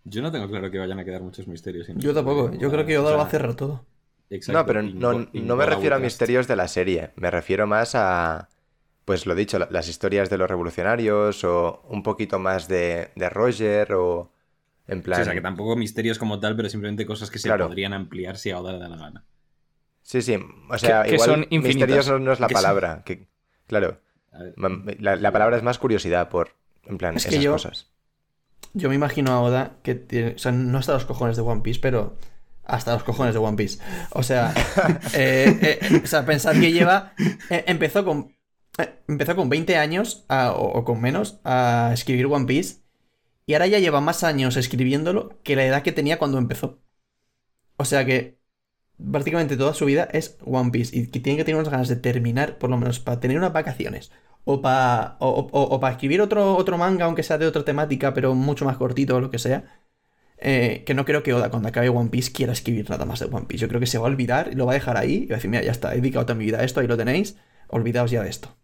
[0.04, 1.88] Yo no tengo claro que vayan a quedar muchos misterios.
[1.88, 2.52] en Yo tampoco.
[2.56, 3.86] Yo creo que o Oda lo va a cerrar todo.
[4.30, 7.94] exacto, No, pero no, no me refiero a misterios de la serie, me refiero más
[7.94, 8.50] a,
[9.06, 13.30] pues lo dicho, la- las historias de los revolucionarios o un poquito más de, de
[13.30, 14.32] Roger o
[14.86, 15.16] en plan...
[15.18, 17.66] Sí, o sea, que tampoco misterios como tal, pero simplemente cosas que se Claro.
[17.68, 19.24] podrían ampliar si a Oda le da la gana.
[20.02, 20.36] Sí, sí,
[20.70, 21.74] o sea, Que- son infinitas.
[21.76, 23.26] misterios no, no es la Que son- palabra, que,
[23.66, 24.00] claro,
[24.56, 26.50] ver, la, la palabra es más curiosidad por,
[26.84, 27.90] en plan, Es que esas yo- cosas.
[28.76, 30.32] Yo me imagino a Oda que tiene.
[30.34, 32.16] O sea, no hasta los cojones de One Piece, pero.
[32.64, 33.78] Hasta los cojones de One Piece.
[34.10, 34.52] O sea.
[35.14, 37.12] eh, eh, o sea, pensad que lleva.
[37.50, 38.34] eh, empezó con.
[38.78, 42.78] eh, empezó con 20 años, a- o, o con menos, a escribir One Piece.
[43.46, 46.80] Y ahora ya lleva más años escribiéndolo que la edad que tenía cuando empezó.
[47.76, 48.38] O sea que.
[49.12, 50.96] Prácticamente toda su vida es One Piece.
[50.96, 53.52] Y que tiene que tener unas ganas de terminar, por lo menos, para tener unas
[53.52, 54.12] vacaciones.
[54.44, 58.76] O para o, escribir otro, otro manga, aunque sea de otra temática, pero mucho más
[58.76, 59.64] cortito o lo que sea.
[60.38, 63.26] eh, que no creo que Oda, cuando acabe One Piece, quiera escribir nada más de
[63.26, 63.62] One Piece.
[63.62, 65.24] Yo creo que se va a olvidar y lo va a dejar ahí.
[65.24, 66.86] Y va a decir, mira, ya está, he dedicado toda mi vida a esto, ahí
[66.86, 67.36] lo tenéis.
[67.68, 68.56] Olvidaos ya de esto.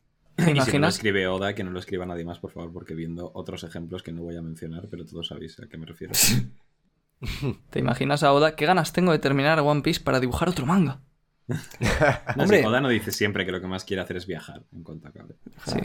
[0.44, 0.94] ¿Te Y si no lo imaginas?
[0.94, 4.12] escribe Oda, que no lo escriba nadie más, por favor, porque viendo otros ejemplos que
[4.12, 6.12] no voy a mencionar, pero todos sabéis a qué me refiero.
[7.70, 8.56] ¿Te imaginas a Oda?
[8.56, 11.00] ¿Qué ganas tengo de terminar One Piece para dibujar otro manga?
[12.36, 12.64] Hombre.
[12.64, 15.36] Oda no dice siempre que lo que más quiere hacer es viajar en cuanto acabe.
[15.66, 15.78] Sí.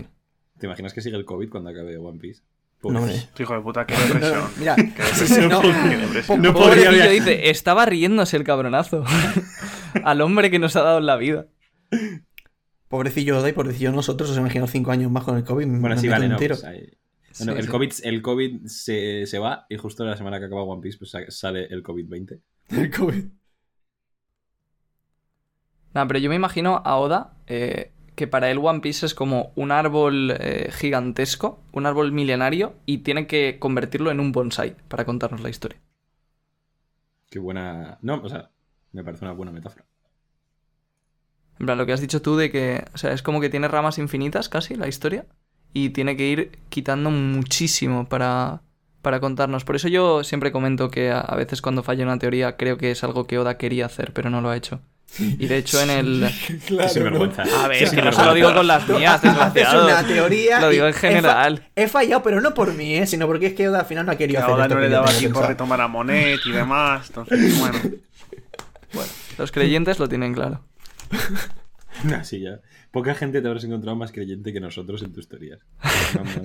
[0.60, 2.42] ¿Te imaginas que sigue el COVID cuando acabe One Piece?
[2.84, 3.16] No, hombre.
[3.40, 4.44] Hijo de puta, qué no, depresión.
[4.60, 5.60] mira, sí, sí, no.
[5.62, 6.42] Qué depresión.
[6.42, 9.04] No podría dice, estaba riéndose el cabronazo.
[10.04, 11.48] Al hombre que nos ha dado la vida.
[12.88, 15.68] Pobrecillo Oda y pobrecillo nosotros, os imagino cinco años más con el COVID.
[15.80, 16.38] Bueno, sí, vale, no.
[16.38, 16.92] pues ahí-
[17.40, 17.70] Bueno, Sí, el, sí.
[17.72, 21.12] COVID, el COVID se, se va y justo la semana que acaba One Piece pues,
[21.12, 22.40] sa- sale el COVID-20.
[22.70, 23.26] El COVID.
[25.94, 29.52] Nah, pero yo me imagino a Oda eh, que para él One Piece es como
[29.56, 35.06] un árbol eh, gigantesco, un árbol milenario, y tiene que convertirlo en un bonsai para
[35.06, 35.80] contarnos la historia.
[37.30, 37.98] Qué buena...
[38.02, 38.50] No, o sea,
[38.94, 39.86] me parece una buena metáfora.
[41.60, 43.68] En plan, lo que has dicho tú de que, o sea, es como que tiene
[43.68, 45.26] ramas infinitas casi la historia
[45.74, 48.62] y tiene que ir quitando muchísimo para,
[49.02, 49.64] para contarnos.
[49.64, 52.92] Por eso yo siempre comento que a, a veces cuando falla una teoría creo que
[52.92, 54.82] es algo que Oda quería hacer, pero no lo ha hecho.
[55.18, 56.30] Y de hecho en el...
[56.68, 57.44] Claro, sinvergüenza.
[57.64, 59.22] A ver, que no se lo digo con las mías,
[59.54, 59.86] desgraciado.
[59.86, 60.60] una teoría.
[60.60, 61.64] Lo digo en general.
[61.76, 63.08] He, fa- he fallado, pero no por mí, ¿eh?
[63.08, 64.76] sino porque es que Oda al final no ha Que querido a hacer Oda esto
[64.76, 67.08] no que le daba tiempo a retomar a Monet y demás.
[67.08, 67.80] Entonces, bueno.
[69.38, 70.62] Los creyentes lo tienen claro.
[72.18, 72.60] Así ya.
[72.92, 75.60] Poca gente te habrás encontrado más creyente que nosotros en tus teorías.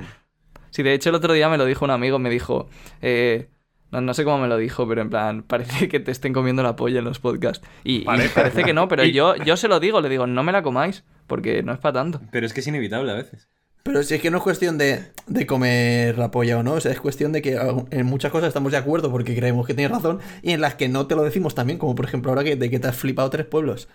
[0.72, 2.68] Sí, de hecho el otro día me lo dijo un amigo, me dijo...
[3.02, 3.48] eh,
[3.90, 6.62] no, no sé cómo me lo dijo, pero en plan, parece que te estén comiendo
[6.62, 7.66] la polla en los podcasts.
[7.82, 8.62] Y y Parece.
[8.62, 11.02] que no, pero Y- yo, yo se lo digo, le digo, no me la comáis,
[11.26, 12.20] porque no es para tanto.
[12.30, 13.48] Pero es que es inevitable a veces.
[13.82, 16.80] Pero si es que no es cuestión de, de comer la polla o no, o
[16.80, 17.58] sea, es cuestión de que
[17.90, 20.88] en muchas cosas estamos de acuerdo porque creemos que tienes razón y en las que
[20.88, 23.28] no te lo decimos también, como por ejemplo ahora que, de que te has flipado
[23.30, 23.88] tres pueblos.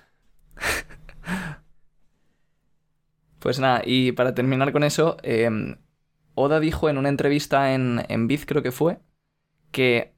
[3.39, 5.50] Pues nada, y para terminar con eso, eh,
[6.36, 9.00] Oda dijo en una entrevista en, en Viz, creo que fue,
[9.72, 10.13] que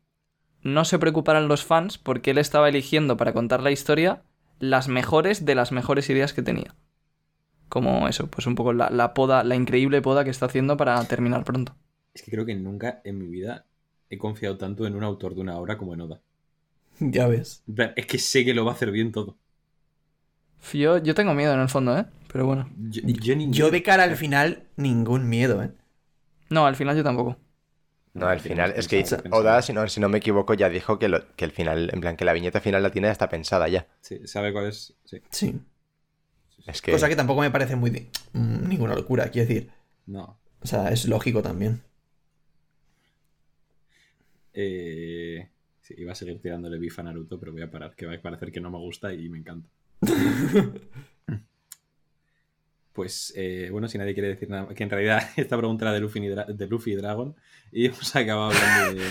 [0.64, 4.24] no se preocuparan los fans porque él estaba eligiendo para contar la historia
[4.60, 6.76] las mejores de las mejores ideas que tenía.
[7.70, 11.04] Como eso, pues un poco la, la poda, la increíble poda que está haciendo para
[11.06, 11.76] terminar pronto.
[12.14, 13.66] Es que creo que nunca en mi vida
[14.10, 16.22] he confiado tanto en un autor de una obra como en Oda.
[17.00, 17.64] Ya ves.
[17.96, 19.38] Es que sé que lo va a hacer bien todo.
[20.74, 22.06] Yo, yo tengo miedo en el fondo, ¿eh?
[22.32, 22.70] Pero bueno.
[22.90, 25.72] Yo, yo ni- Yo de cara al final, ningún miedo, ¿eh?
[26.50, 27.38] No, al final yo tampoco.
[28.14, 29.06] No, al final, es que.
[29.32, 32.02] Oda, si no, si no me equivoco, ya dijo que, lo- que el final, en
[32.02, 33.88] plan, que la viñeta final la tiene hasta pensada ya.
[34.02, 34.96] Sí, sabe cuál es.
[35.06, 35.22] Sí.
[35.30, 35.60] Sí.
[36.66, 37.92] Es que, Cosa que tampoco me parece muy...
[38.34, 39.70] mm, ninguna locura, quiero decir.
[40.08, 40.38] No.
[40.62, 41.82] O sea, es lógico también.
[44.54, 45.48] Eh,
[45.82, 48.22] sí, iba a seguir tirándole bifa a Naruto, pero voy a parar, que va a
[48.22, 49.70] parecer que no me gusta y me encanta.
[52.98, 56.00] Pues eh, bueno, si nadie quiere decir nada, que en realidad esta pregunta era de
[56.00, 57.36] Luffy y, de Luffy y Dragon
[57.72, 59.10] y hemos acabado hablando de,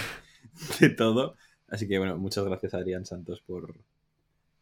[0.80, 1.36] de todo.
[1.68, 3.76] Así que bueno, muchas gracias Adrián Santos por,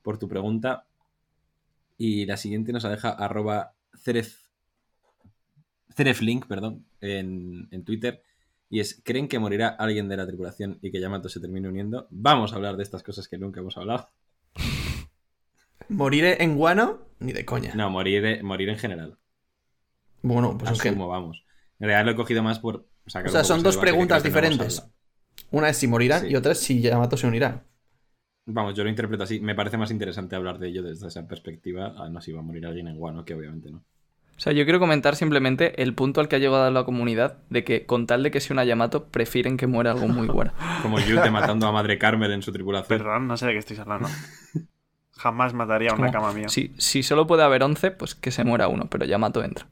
[0.02, 0.84] por tu pregunta.
[1.96, 4.36] Y la siguiente nos la deja arroba ceref,
[5.94, 8.22] cereflink, perdón, en, en Twitter.
[8.68, 12.08] Y es, ¿creen que morirá alguien de la tripulación y que Yamato se termine uniendo?
[12.10, 14.10] Vamos a hablar de estas cosas que nunca hemos hablado.
[15.88, 17.00] ¿Morir en guano?
[17.20, 17.72] Ni de coña.
[17.74, 19.18] No, morir, morir en general.
[20.22, 20.88] Bueno, pues es que...
[20.88, 21.44] Asumo, vamos.
[21.78, 24.82] En realidad lo he cogido más por O sea, son dos preguntas diferentes.
[25.50, 26.28] Una es si morirán Sí.
[26.28, 27.64] y otra es si Yamato se unirá.
[28.46, 29.40] Vamos, yo lo interpreto así.
[29.40, 31.94] Me parece más interesante hablar de ello desde esa perspectiva.
[31.96, 33.78] Ah, no, si va a morir alguien en Guano, que obviamente no.
[34.36, 37.62] O sea, yo quiero comentar simplemente el punto al que ha llegado la comunidad de
[37.62, 40.52] que con tal de que sea una Yamato, prefieren que muera algo muy bueno.
[40.82, 42.98] Como Yute matando a Madre Carmel en su tripulación.
[42.98, 44.08] Perdón, no sé de qué estáis hablando.
[45.16, 46.48] Jamás mataría a una cama mía.
[46.48, 49.66] Si, si solo puede haber 11, pues que se muera uno, pero Yamato entra.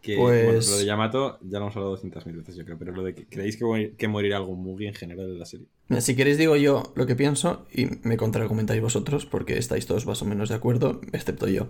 [0.00, 2.78] Que, Pues- bueno, lo de Yamato ya lo hemos hablado 200.000 veces, yo creo.
[2.78, 5.66] Pero lo de que creéis que, que morirá algún Mugi en general en la serie.
[6.00, 10.20] Si queréis digo yo lo que pienso y me contraargumentáis vosotros porque estáis todos más
[10.20, 11.68] o menos de acuerdo, excepto yo.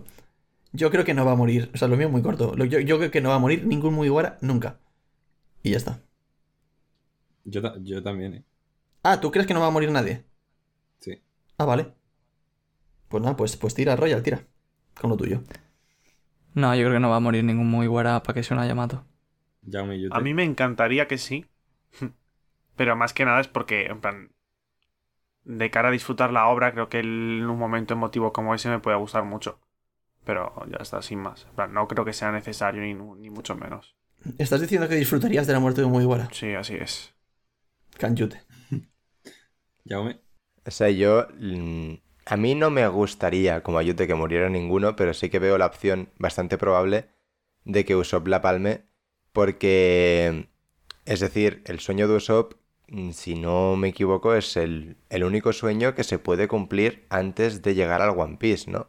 [0.72, 2.56] Yo creo que no va a morir, o sea, lo mío es muy corto.
[2.56, 4.78] Yo, yo creo que no va a morir ningún Mugiwara nunca.
[5.62, 6.00] Y ya está.
[7.44, 8.44] Yo, ta- yo también, ¿eh?
[9.04, 10.24] Ah, ¿tú crees que no va a morir nadie?
[11.58, 11.94] Ah, vale.
[13.08, 14.44] Pues nada, pues, pues tira, Royal, tira.
[15.00, 15.42] Con lo tuyo.
[16.54, 19.04] No, yo creo que no va a morir ningún Mugiwara para que sea una Yamato.
[19.68, 20.16] Jaume y Yute.
[20.16, 21.46] A mí me encantaría que sí.
[22.76, 24.30] Pero más que nada es porque, en plan,
[25.44, 28.80] de cara a disfrutar la obra, creo que en un momento emotivo como ese me
[28.80, 29.58] puede gustar mucho.
[30.24, 31.44] Pero ya está, sin más.
[31.50, 33.94] En plan, no creo que sea necesario ni, ni mucho menos.
[34.38, 36.28] ¿Estás diciendo que disfrutarías de la muerte de un Mugiwara?
[36.32, 37.14] Sí, así es.
[37.98, 38.42] Canyute.
[39.86, 40.18] Jaume.
[40.66, 41.26] o sea, yo...
[41.38, 41.94] mm,
[42.26, 45.66] A mí no me gustaría, como ayute, que muriera ninguno, pero sí que veo la
[45.66, 47.08] opción bastante probable
[47.64, 48.82] de que Usopp la palme,
[49.32, 50.48] porque...
[51.06, 52.54] Es decir, el sueño de Usopp,
[52.88, 57.62] mm, si no me equivoco, es el, el único sueño que se puede cumplir antes
[57.62, 58.86] de llegar al One Piece, ¿no?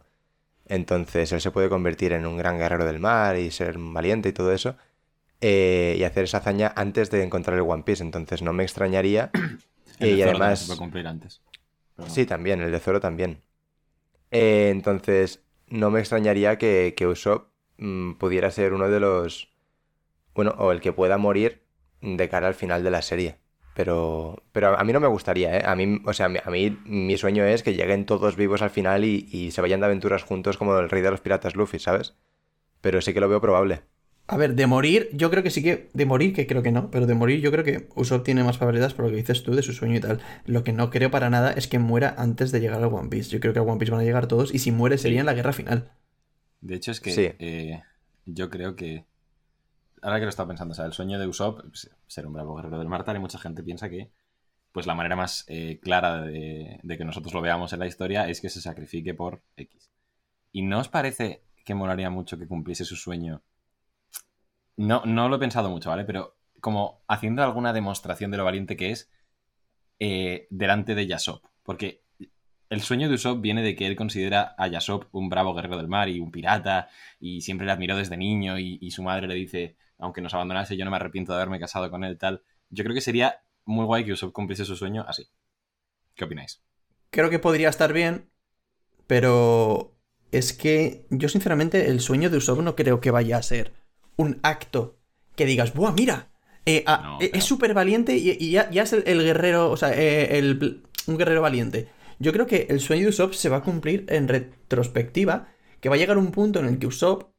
[0.66, 4.32] Entonces él se puede convertir en un gran guerrero del mar y ser valiente y
[4.32, 4.76] todo eso.
[5.42, 8.02] eh, y hacer esa hazaña antes de encontrar el One Piece.
[8.04, 9.30] Entonces no me extrañaría.
[10.00, 10.60] Eh, y además...
[10.60, 11.42] se puede cumplir antes.
[12.04, 13.42] Sí, también, el de Zoro también.
[14.30, 19.50] Eh, entonces, no me extrañaría que, que Usopp mm, pudiera ser uno de los...
[20.34, 21.62] Bueno, o el que pueda morir
[22.02, 23.38] de cara al final de la serie.
[23.74, 25.62] Pero, pero a mí no me gustaría, ¿eh?
[25.66, 29.04] A mí, o sea, a mí mi sueño es que lleguen todos vivos al final
[29.04, 32.16] y, y se vayan de aventuras juntos como el rey de los piratas Luffy, ¿sabes?
[32.82, 33.82] Pero sí que lo veo probable.
[34.28, 35.88] A ver, de morir, yo creo que sí que.
[35.92, 38.56] De morir, que creo que no, pero de morir, yo creo que Usopp tiene más
[38.58, 40.20] probabilidades por lo que dices tú de su sueño y tal.
[40.46, 43.30] Lo que no creo para nada es que muera antes de llegar al One Piece.
[43.30, 45.26] Yo creo que al One Piece van a llegar todos y si muere sería en
[45.26, 45.92] la guerra final.
[46.60, 47.28] De hecho, es que Sí.
[47.38, 47.82] eh,
[48.24, 49.04] yo creo que.
[50.02, 52.56] Ahora que lo estaba pensando, o sea, el sueño de Usopp, pues, ser un bravo
[52.56, 54.10] guerrero del mar, tal, y mucha gente piensa que
[54.72, 58.28] pues la manera más eh, clara de, de que nosotros lo veamos en la historia
[58.28, 59.88] es que se sacrifique por X.
[60.52, 63.40] ¿Y no os parece que molaría mucho que cumpliese su sueño?
[64.76, 66.04] No, no lo he pensado mucho, ¿vale?
[66.04, 69.10] Pero como haciendo alguna demostración de lo valiente que es
[69.98, 71.44] eh, delante de Yasop.
[71.62, 72.02] Porque
[72.68, 75.88] el sueño de Usopp viene de que él considera a Yasop un bravo guerrero del
[75.88, 76.88] mar y un pirata,
[77.20, 80.76] y siempre le admiró desde niño, y, y su madre le dice, aunque nos abandonase,
[80.76, 82.42] yo no me arrepiento de haberme casado con él, tal.
[82.70, 85.28] Yo creo que sería muy guay que Usopp cumpliese su sueño así.
[86.14, 86.62] ¿Qué opináis?
[87.10, 88.30] Creo que podría estar bien,
[89.06, 89.96] pero
[90.32, 93.74] es que yo sinceramente el sueño de Usopp no creo que vaya a ser
[94.16, 94.98] un acto
[95.34, 96.30] que digas, ¡buah, mira!
[96.64, 99.22] eh, ah, No, eh, pero- Es súper valiente y, y ya, ya es el, el
[99.22, 101.88] guerrero, o sea, eh, el- un guerrero valiente.
[102.18, 105.48] Yo creo que el sueño de Usopp se va a cumplir en retrospectiva,
[105.80, 107.30] que va a llegar un punto en el que Usopp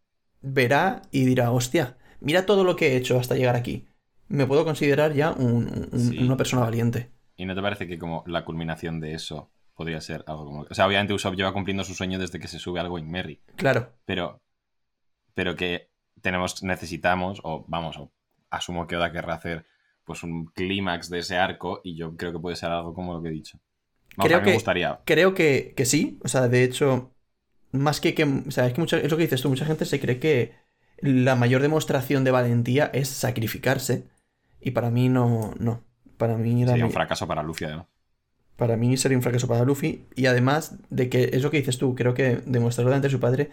[0.42, 3.88] verá y dirá, hostia, mira todo lo que he hecho hasta llegar aquí.
[4.30, 6.18] Me puedo considerar ya un- un- Sí.
[6.20, 7.12] una persona valiente.
[7.36, 10.62] ¿Y no te parece que como la culminación de eso podría ser algo como...
[10.70, 13.42] O sea, obviamente Usopp lleva cumpliendo su sueño desde que se sube al Going Merry,
[13.58, 13.94] Claro.
[14.06, 14.40] pero...
[15.34, 15.90] Pero que
[16.22, 18.12] tenemos, necesitamos, o vamos, o
[18.50, 19.66] asumo que Oda querrá hacer
[20.06, 23.22] pues un clímax de ese arco y yo creo que puede ser algo como lo
[23.22, 23.60] que he dicho.
[24.16, 25.00] Vamos, Creo a mí me que- gustaría.
[25.06, 26.18] Creo que, que sí.
[26.24, 27.12] O sea, de hecho,
[27.72, 28.24] más que que.
[28.24, 29.50] O sea, es que mucha- es lo que dices tú.
[29.50, 30.54] Mucha gente se cree que
[31.00, 34.06] la mayor demostración de valentía es sacrificarse.
[34.62, 35.54] Y para mí no.
[35.60, 35.84] no.
[36.18, 37.86] Para mí, la Sería un fracaso para Luffy, además.
[38.56, 40.08] para mí sería un fracaso para Luffy.
[40.16, 41.94] Y además de que es lo que dices tú.
[41.94, 43.52] Creo que demostrarlo delante de su padre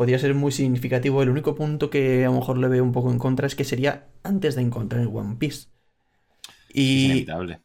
[0.00, 1.22] podría ser muy significativo.
[1.22, 3.64] El único punto que a lo mejor le veo un poco en contra es que
[3.64, 5.68] sería antes de encontrar el One Piece.
[6.70, 7.04] Es Y.
[7.04, 7.60] inevitable.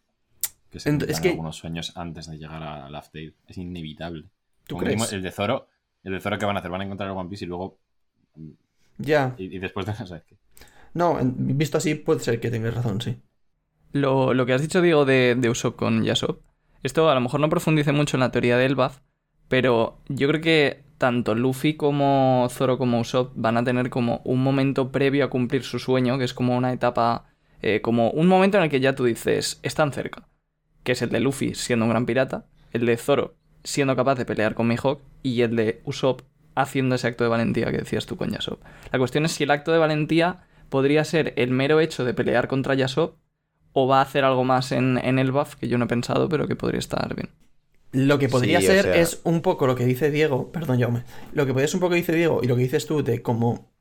[0.69, 3.35] Que se es que- algunos sueños antes de llegar a Laugh Tale.
[3.47, 4.25] Es inevitable.
[4.67, 5.13] ¿Tú Como crees?
[5.13, 5.69] el de Zoro,
[6.03, 7.77] el de Zoro que van a hacer, van a encontrar el One Piece y luego.
[8.97, 9.33] Ya.
[9.37, 10.35] Y, y después de no sé qué.
[10.93, 13.17] No, visto así puede ser que tengas razón, sí.
[13.93, 16.41] Lo, lo que has dicho, Diego, de, de Usopp con Yasop,
[16.83, 18.99] esto a lo mejor no profundice mucho en la teoría de Elbaf,
[19.47, 24.41] pero yo creo que tanto Luffy como Zoro como Usopp van a tener como un
[24.41, 27.25] momento previo a cumplir su sueño, que es como una etapa,
[27.62, 30.27] eh, como un momento en el que ya tú dices, están cerca,
[30.84, 34.25] que es el de Luffy siendo un gran pirata, el de Zoro siendo capaz de
[34.25, 36.21] pelear con Mihawk y el de Usopp
[36.55, 38.62] haciendo ese acto de valentía que decías tú con Yasop.
[38.91, 42.47] La cuestión es si el acto de valentía podría ser el mero hecho de pelear
[42.47, 43.17] contra Yasop
[43.73, 46.29] o va a hacer algo más en, en el buff que yo no he pensado,
[46.29, 47.29] pero que podría estar bien.
[47.95, 50.79] Lo que podría Sí, o ser sea- es un poco lo que dice Diego, perdón,
[50.79, 51.03] Jaume,
[51.34, 53.21] lo que podría ser un poco que dice Diego y lo que dices tú de
[53.21, 53.71] como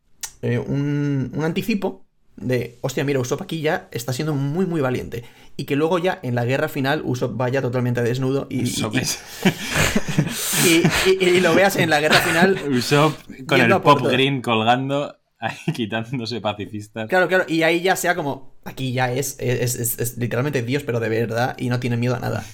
[0.43, 2.05] eh, un, un anticipo
[2.37, 5.25] de, hostia, mira, Usopp aquí ya está siendo muy, muy valiente.
[5.57, 8.95] Y que luego ya en la guerra final Usopp vaya totalmente desnudo y, y- Usopp
[8.95, 9.19] y- es-
[11.21, 12.59] y- lo veas en la guerra final.
[12.71, 13.15] Usopp
[13.47, 14.11] con el pop todo.
[14.11, 17.09] green colgando, ahí quitándose pacifistas.
[17.09, 20.83] Claro, claro, y ahí ya sea como, aquí ya es, es, es- es literalmente Dios,
[20.83, 22.45] pero de verdad, y no tiene miedo a nada.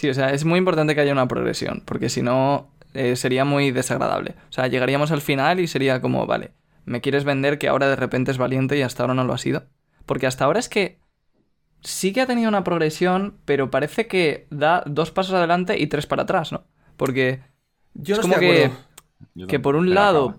[0.00, 3.44] Sí, o sea, es muy importante que haya una progresión, porque si no eh, sería
[3.44, 4.34] muy desagradable.
[4.48, 6.52] O sea, llegaríamos al final y sería como, vale,
[6.86, 9.36] me quieres vender que ahora de repente es valiente y hasta ahora no lo ha
[9.36, 9.64] sido.
[10.06, 11.00] Porque hasta ahora es que
[11.82, 16.06] sí que ha tenido una progresión, pero parece que da dos pasos adelante y tres
[16.06, 16.64] para atrás, ¿no?
[16.96, 17.42] Porque
[17.92, 18.70] Yo es no como que,
[19.48, 20.38] que por un lado...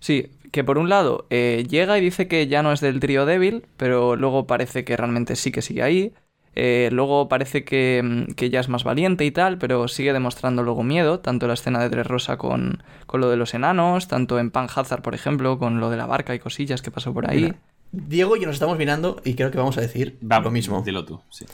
[0.00, 3.26] Sí, que por un lado eh, llega y dice que ya no es del trío
[3.26, 6.14] débil, pero luego parece que realmente sí que sigue ahí.
[6.54, 10.62] Eh, luego parece que, mm, que ya es más valiente y tal, pero sigue demostrando
[10.62, 14.38] luego miedo, tanto en la escena de Dressrosa con, con lo de los enanos, tanto
[14.38, 17.30] en Pan Hazard, por ejemplo, con lo de la barca y cosillas que pasó por
[17.30, 17.42] ahí.
[17.42, 17.60] Mira,
[17.90, 20.82] Diego y yo nos estamos mirando y creo que vamos a decir Va, lo mismo.
[20.82, 21.46] Dilo tú, sí.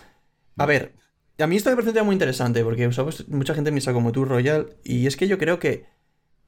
[0.57, 0.95] A ver,
[1.39, 2.89] a mí esto me parece muy interesante porque
[3.29, 5.87] mucha gente piensa como tú, Royal, y es que yo creo que...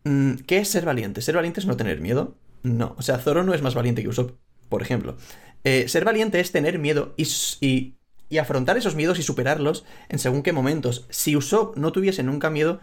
[0.05, 1.23] mm, ¿Qué es ser valiente?
[1.23, 2.37] ¿Ser valiente es no tener miedo?
[2.63, 5.17] No, o sea, Zoro no es más valiente que Usopp, por ejemplo.
[5.65, 7.97] Eh, ser valiente es tener miedo y,
[8.31, 11.07] y afrontar esos miedos y superarlos en según qué momentos.
[11.11, 12.81] Si Usopp no tuviese nunca miedo,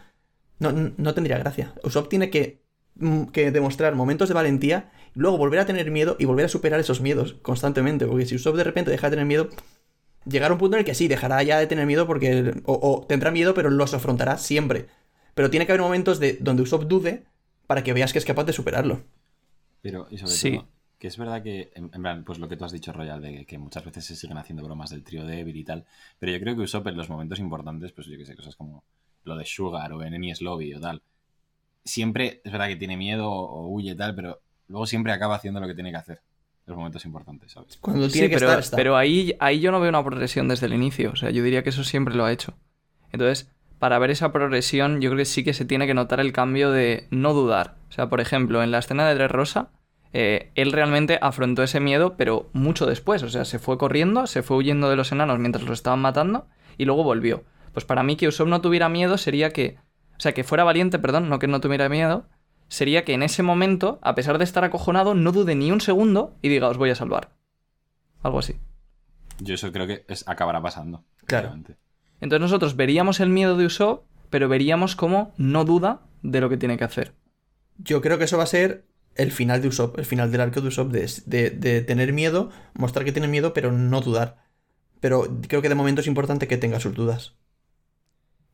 [0.60, 1.74] no, no tendría gracia.
[1.84, 2.62] Usopp tiene que,
[2.96, 6.80] mm, que demostrar momentos de valentía, luego volver a tener miedo y volver a superar
[6.80, 9.50] esos miedos constantemente, porque si Usopp de repente deja de tener miedo,
[10.26, 12.62] llegará un punto en el que sí, dejará ya de tener miedo porque.
[12.66, 14.88] O, o tendrá miedo, pero los afrontará siempre.
[15.34, 17.24] Pero tiene que haber momentos de donde Usopp dude
[17.68, 19.02] para que veas que es capaz de superarlo.
[19.82, 20.52] Pero, y sobre Sí.
[20.52, 20.68] todo,
[21.00, 23.46] que es verdad que, en, en plan, pues lo que tú has dicho, Royal, de
[23.46, 25.86] que muchas veces se siguen haciendo bromas del trío débil y tal,
[26.20, 28.84] pero yo creo que Usopp en los momentos importantes, pues yo que sé, cosas como
[29.24, 31.02] lo de Sugar o en Enies Lobby o tal,
[31.84, 35.60] siempre es verdad que tiene miedo o huye y tal, pero luego siempre acaba haciendo
[35.60, 36.18] lo que tiene que hacer
[36.66, 37.78] en los momentos importantes, ¿sabes?
[37.78, 38.76] Cuando Sí, tiene que pero, estar, está.
[38.78, 41.12] pero ahí, ahí yo no veo una progresión desde el inicio.
[41.12, 42.56] O sea, yo diría que eso siempre lo ha hecho.
[43.14, 46.34] Entonces, para ver esa progresión, yo creo que sí que se tiene que notar el
[46.34, 47.78] cambio de no dudar.
[47.90, 49.70] O sea, por ejemplo, en la escena de Dressrosa,
[50.14, 53.24] eh, él realmente afrontó ese miedo, pero mucho después.
[53.24, 56.48] O sea, se fue corriendo, se fue huyendo de los enanos mientras los estaban matando
[56.78, 57.44] y luego volvió.
[57.74, 59.78] Pues para mí que Usopp no tuviera miedo sería que...
[60.18, 62.28] O sea, que fuera valiente, perdón, no que no tuviera miedo,
[62.70, 66.36] sería que en ese momento, a pesar de estar acojonado, no dude ni un segundo
[66.42, 67.36] y diga, os voy a salvar.
[68.24, 68.56] Algo así.
[69.40, 71.04] Yo eso creo que es, acabará pasando.
[71.26, 71.50] Claro.
[71.50, 71.78] claramente.
[72.20, 76.58] Entonces nosotros veríamos el miedo de Usopp, pero veríamos cómo no duda de lo que
[76.58, 77.14] tiene que hacer.
[77.78, 78.87] Yo creo que eso va a ser
[79.18, 82.52] el final de Usopp, el final del arco de Usopp, de, de- de tener miedo,
[82.76, 84.38] mostrar que tiene miedo, pero no dudar.
[85.02, 87.36] Pero creo que de momento es importante que tenga sus dudas.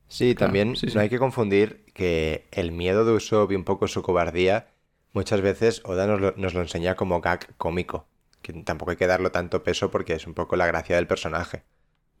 [0.08, 0.94] Sí, Claro, también sí, sí.
[0.94, 4.68] no hay que confundir que el miedo de Usopp y un poco su cobardía,
[5.12, 8.06] muchas veces Oda nos lo, nos lo enseña como gag cómico,
[8.42, 11.64] que tampoco hay que darlo tanto peso porque es un poco la gracia del personaje.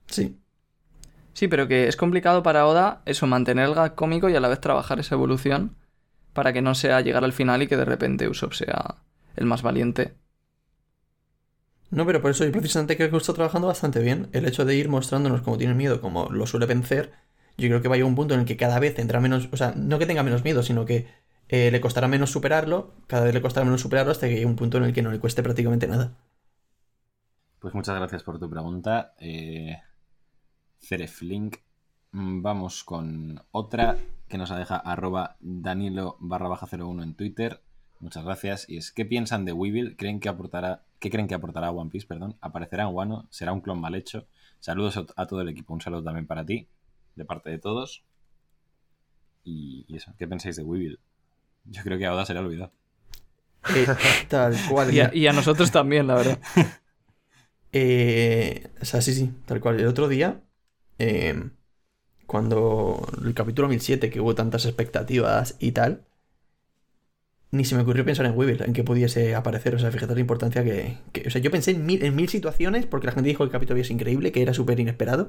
[0.06, 0.40] Sí.
[1.34, 4.48] Sí, pero que es complicado para Oda eso, mantener el gag cómico y a la
[4.48, 5.76] vez trabajar esa evolución
[6.34, 8.96] para que no sea llegar al final y que de repente Usopp sea
[9.36, 10.14] el más valiente.
[11.90, 14.28] No, pero por eso yo precisamente creo que está trabajando bastante bien.
[14.32, 17.12] El hecho de ir mostrándonos cómo tiene miedo, como lo suele vencer,
[17.56, 19.48] yo creo que va a llegar un punto en el que cada vez tendrá menos,
[19.52, 21.06] o sea, no que tenga menos miedo, sino que
[21.48, 24.56] eh, le costará menos superarlo, cada vez le costará menos superarlo hasta que llegue un
[24.56, 26.16] punto en el que no le cueste prácticamente nada.
[27.60, 29.14] Pues muchas gracias por tu pregunta.
[29.18, 29.76] Eh,
[30.80, 31.56] Cereflink.
[32.12, 33.96] Mm, Vamos con otra
[34.28, 37.62] que nos la deja arroba Danilo barra baja 01 en Twitter.
[38.00, 38.68] Muchas gracias.
[38.68, 39.96] Y es, ¿qué piensan de Weevil?
[39.96, 42.06] ¿Creen que aportará, ¿Qué creen que aportará a One Piece?
[42.06, 42.36] Perdón.
[42.40, 43.26] ¿Aparecerá en Wano?
[43.30, 44.26] ¿Será un clon mal hecho?
[44.60, 45.74] Saludos a, todo el equipo.
[45.74, 46.68] Un saludo también para ti,
[47.14, 48.04] de parte de todos.
[49.44, 50.98] Y, y eso, ¿qué pensáis de Weevil?
[51.64, 52.72] Yo creo que a Oda se le ha olvidado.
[53.74, 53.86] Eh,
[54.28, 54.92] tal cual.
[54.92, 55.16] Y a, mira.
[55.16, 56.38] y a nosotros también, la verdad.
[57.76, 59.80] Eh, o sea, sí, sí, tal cual.
[59.80, 60.44] El otro día,
[61.00, 61.50] eh,
[62.26, 66.04] cuando el capítulo 1007, que hubo tantas expectativas y tal,
[67.50, 69.74] ni se me ocurrió pensar en Weevil, en que pudiese aparecer.
[69.74, 72.28] O sea, fíjate la importancia que, que- O sea, yo pensé en mil, en mil
[72.28, 75.28] situaciones, porque la gente dijo que el capítulo es increíble, que era súper inesperado.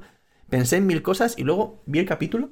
[0.50, 2.50] Pensé en mil cosas y luego vi el capítulo.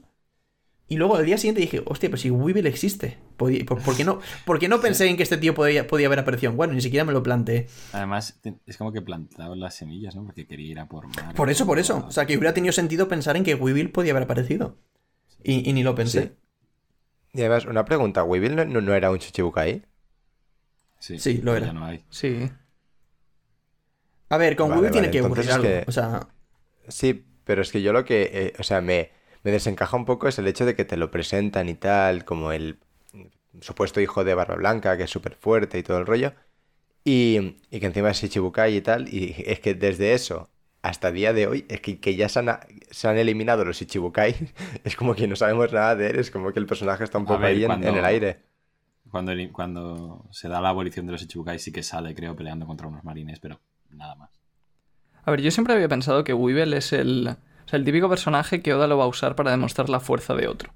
[0.86, 3.50] Y luego al día siguiente dije, hostia, pues si Weevil existe, ¿por,
[3.82, 6.50] por qué no, por qué no pensé en que este tío podía, podía haber aparecido
[6.50, 7.68] en Bueno, ni siquiera me lo planteé.
[7.92, 10.24] Además, es como que plantaba las semillas, ¿no?
[10.24, 11.34] Porque quería ir a por mar.
[11.34, 12.04] Por eso, por eso.
[12.06, 14.76] O sea, que hubiera tenido sentido pensar en que Weevil podía haber aparecido.
[15.42, 16.22] Y, y ni lo pensé.
[16.22, 16.32] Sí.
[17.34, 19.84] Y además, una pregunta, ¿Weevil no, no- era un Chichibukai?
[20.98, 21.66] Sí, Sí, lo pero era.
[21.68, 22.04] Ya no hay.
[22.10, 22.50] Sí.
[24.28, 25.64] A ver, con Vale, Weevil tiene vale, que ocurrir algo.
[25.64, 26.28] que- O sea,
[26.88, 29.10] Sí, pero es que yo lo que, eh, o sea, me,
[29.44, 32.52] me desencaja un poco es el hecho de que te lo presentan y tal, como
[32.52, 32.78] el
[33.60, 36.34] supuesto hijo de Barba Blanca, que es súper fuerte y todo el rollo,
[37.04, 40.50] y, y que encima es Shichibukai y tal, y es que desde eso
[40.82, 42.48] hasta día de hoy, es que, que ya se han,
[42.90, 44.34] se han eliminado los Shichibukai,
[44.84, 47.26] es como que no sabemos nada de él, es como que el personaje está un
[47.26, 48.42] A poco ver, ahí en, cuando- en el aire.
[49.10, 52.88] Cuando, cuando se da la abolición de los Ichibukai sí que sale, creo, peleando contra
[52.88, 54.30] unos marines, pero nada más.
[55.24, 57.36] A ver, yo siempre había pensado que Weevil es el,
[57.74, 60.48] sea, el típico personaje que Oda lo va a usar para demostrar la fuerza de
[60.48, 60.72] otro.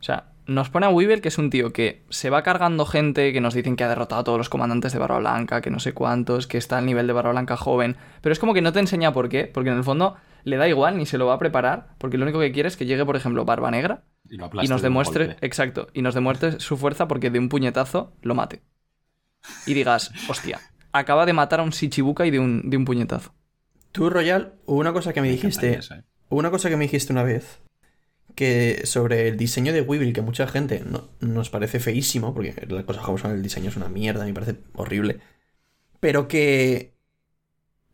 [0.00, 3.32] O sea, nos pone a Weevil, que es un tío que se va cargando gente,
[3.32, 5.80] que nos dicen que ha derrotado a todos los comandantes de Barba Blanca, que no
[5.80, 8.72] sé cuántos, que está al nivel de Barba Blanca joven, pero es como que no
[8.72, 11.34] te enseña por qué, porque en el fondo le da igual, ni se lo va
[11.34, 14.36] a preparar, porque lo único que quiere es que llegue, por ejemplo, Barba Negra Y,
[14.36, 18.34] lo y nos demuestre, exacto, y nos demuestre su fuerza porque de un puñetazo lo
[18.34, 18.60] mate.
[19.66, 20.60] Y digas, hostia,
[20.92, 23.32] acaba de matar a un Shichibukai de un, de un puñetazo.
[23.94, 25.66] Tú, Royal, hubo una cosa que me dijiste.
[25.72, 25.82] ¿eh?
[26.28, 27.60] Una cosa que me dijiste una vez.
[28.34, 32.84] Que sobre el diseño de Weevil, que mucha gente no- nos parece feísimo, porque las
[32.84, 35.20] cosas como son, el diseño es una mierda, me parece horrible.
[36.00, 36.94] Pero que.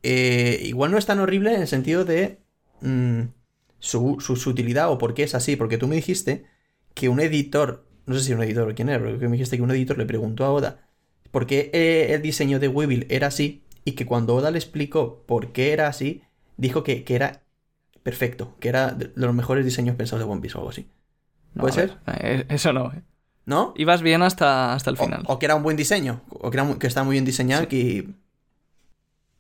[0.03, 2.39] eh, igual no es tan horrible en el sentido de.
[2.81, 3.21] mm,
[3.79, 5.57] su, su, su utilidad o por qué es así.
[5.57, 6.47] Porque tú me dijiste
[6.95, 7.85] que un editor.
[8.07, 9.99] No sé si un editor o quién era, pero que me dijiste que un editor
[9.99, 10.87] le preguntó a Oda
[11.31, 13.63] por qué eh, el diseño de Weevil era así.
[13.85, 16.23] Y que cuando Oda le explicó por qué era así,
[16.57, 17.41] dijo que, que era
[18.03, 20.87] perfecto, que era de los mejores diseños pensados de One Piece o algo así.
[21.55, 23.03] No, ¿Puede a ver, eh, Eso no, eh.
[23.47, 23.73] ¿No?
[23.77, 25.23] Ibas bien hasta, hasta el final.
[25.27, 27.67] o que era un buen diseño, o que, era muy- que está muy bien diseñado
[27.71, 28.15] y...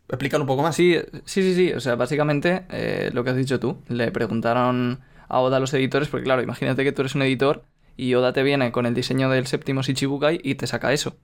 [0.09, 0.74] Explícalo un poco más.
[0.74, 1.72] Sí, sí, sí, sí.
[1.72, 3.78] O sea, básicamente eh, lo que has dicho tú.
[3.88, 7.62] Le preguntaron a Oda a los editores, porque claro, imagínate que tú eres un editor
[7.97, 11.16] y Oda te viene con el diseño del séptimo Shichibukai y te saca eso.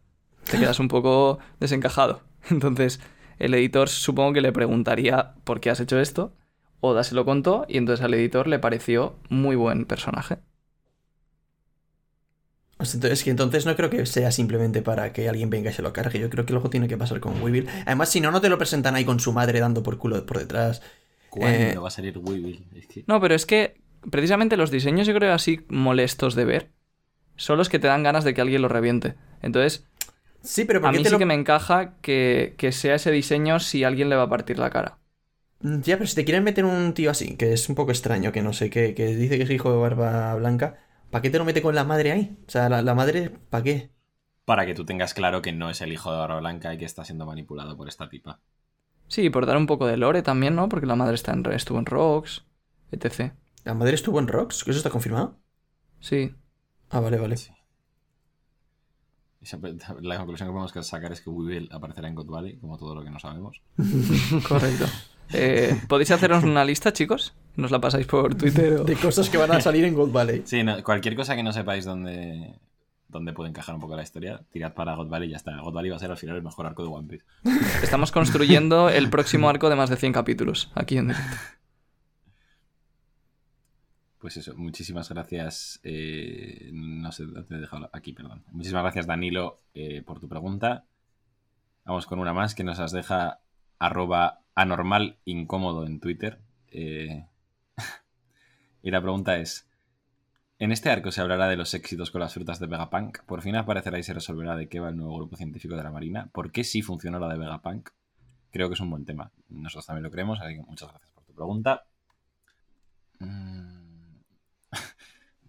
[0.49, 2.21] Te quedas un poco desencajado.
[2.51, 3.01] Entonces,
[3.39, 6.33] el editor supongo que le preguntaría por qué has hecho esto.
[6.81, 10.39] Oda se lo contó y entonces al editor le pareció muy buen personaje.
[12.83, 15.81] Sea, Entonces, que entonces no creo que sea simplemente para que alguien venga y se
[15.83, 16.19] lo cargue.
[16.19, 17.67] Yo creo que luego tiene que pasar con Weevil.
[17.87, 20.39] Además, si no, no te lo presentan ahí con su madre dando por culo por
[20.39, 20.83] detrás.
[21.31, 22.67] ¿Cuándo Eh, va a salir Weevil?
[22.75, 23.81] Es que- No, pero es que
[24.11, 26.71] precisamente los diseños yo creo así molestos de ver
[27.37, 29.15] son los que te dan ganas de que alguien lo reviente.
[29.43, 29.87] Entonces,
[30.53, 31.19] Sí, pero ¿por a qué mí te sí lo...
[31.19, 34.71] que me encaja que, que sea ese diseño si alguien le va a partir la
[34.71, 34.99] cara.
[35.61, 38.43] Ya, pero si te quieren meter un tío así, que es un poco extraño, que
[38.43, 40.79] no sé qué, que dice que es hijo de Barba Blanca,
[41.11, 42.39] ¿para qué te lo mete con la madre ahí?
[42.47, 43.91] O sea, la, la madre, ¿para qué?
[44.47, 46.87] Para que tú tengas claro que no es el hijo de Barba Blanca y que
[46.87, 48.41] está siendo manipulado por esta tipa.
[49.09, 50.69] Sí, por dar un poco de lore también, ¿no?
[50.69, 52.45] Porque la madre está en, estuvo en Rocks,
[52.93, 53.35] etc.
[53.65, 54.65] ¿La madre estuvo en Rocks?
[54.65, 55.39] ¿Que eso está confirmado?
[56.01, 56.35] Sí.
[56.91, 57.37] Ah, vale, vale.
[57.37, 57.53] Sí.
[60.03, 63.05] La conclusión que podemos sacar es que Weevil aparecerá en God Valley, como todo lo
[63.05, 63.61] que no sabemos.
[64.49, 64.87] Correcto.
[65.33, 67.35] Eh, ¿Podéis hacernos una lista, chicos?
[67.57, 68.85] Nos la pasáis por Twitter o...
[68.85, 70.43] De cosas que van a salir en Gold Valley.
[70.45, 72.55] Sí, no, cualquier cosa que no sepáis dónde,
[73.09, 75.59] dónde puede encajar un poco la historia, tirad para God Valley y ya está.
[75.61, 77.25] God Valley va a ser al final el mejor arco de One Piece.
[77.83, 81.37] Estamos construyendo el próximo arco de más de 100 capítulos aquí en directo.
[84.27, 85.79] Pues eso, muchísimas gracias.
[85.85, 88.43] eh, no sé, te he dejado aquí, perdón.
[88.51, 90.85] Muchísimas gracias, Danilo, eh, por tu pregunta.
[91.85, 93.39] Vamos con una más que nos las deja
[93.79, 96.41] arroba anormal incómodo en Twitter.
[96.73, 97.25] Eh,
[98.83, 99.71] y la pregunta es:
[100.59, 103.21] En este arco se hablará de los éxitos con las frutas de Vegapunk.
[103.27, 105.93] Por fin aparecerá y se resolverá de qué va el nuevo grupo científico de la
[105.93, 106.31] Marina.
[106.33, 107.91] ¿Por qué sí funcionó la de Vegapunk?
[108.51, 109.31] Creo que es un buen tema.
[109.51, 111.85] Nosotros también lo creemos, así que muchas gracias por tu pregunta.
[113.21, 113.76] Mm,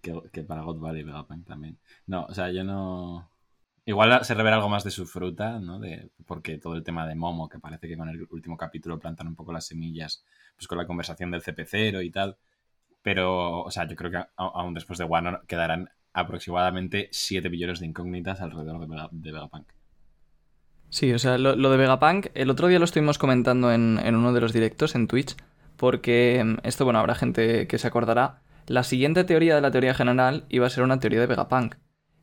[0.01, 1.77] que, para God Valley y Vegapunk también.
[2.07, 3.29] No, o sea, yo no.
[3.85, 5.79] Igual se revela algo más de su fruta, ¿no?
[5.79, 9.27] De, porque todo el tema de Momo, que parece que con el último capítulo plantan
[9.27, 10.25] un poco las semillas,
[10.57, 12.37] pues con la conversación del CP0 y tal.
[13.03, 17.87] Pero, o sea, yo creo que aún después de Wano quedarán aproximadamente 7 billones de
[17.87, 19.67] incógnitas alrededor de, Vega- de Vegapunk.
[20.89, 24.15] Sí, o sea, lo, lo de Vegapunk, el otro día lo estuvimos comentando en, en
[24.15, 25.35] uno de los directos en Twitch,
[25.75, 28.41] porque mm, esto, bueno, habrá gente que se acordará.
[28.67, 31.75] La siguiente teoría de la teoría general iba a ser una teoría de Vegapunk.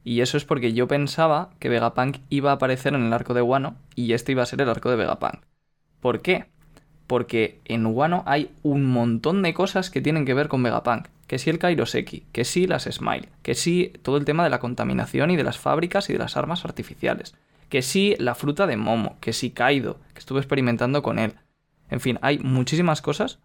[0.05, 3.41] Y eso es porque yo pensaba que Vegapunk iba a aparecer en el arco de
[3.41, 5.41] Wano y este iba a ser el arco de Vegapunk.
[6.01, 6.45] ¿Por qué?
[7.07, 11.07] Porque en Wano hay un montón de cosas que tienen que ver con Vegapunk.
[11.27, 14.61] Que sí el Kairoseki, que sí las Smile, que sí todo el tema de la
[14.61, 17.35] contaminación y de las fábricas y de las armas artificiales.
[17.71, 21.37] Que sí la fruta de Momo, que sí Kaido, que estuve experimentando con él.
[21.89, 23.39] En fin, hay muchísimas cosas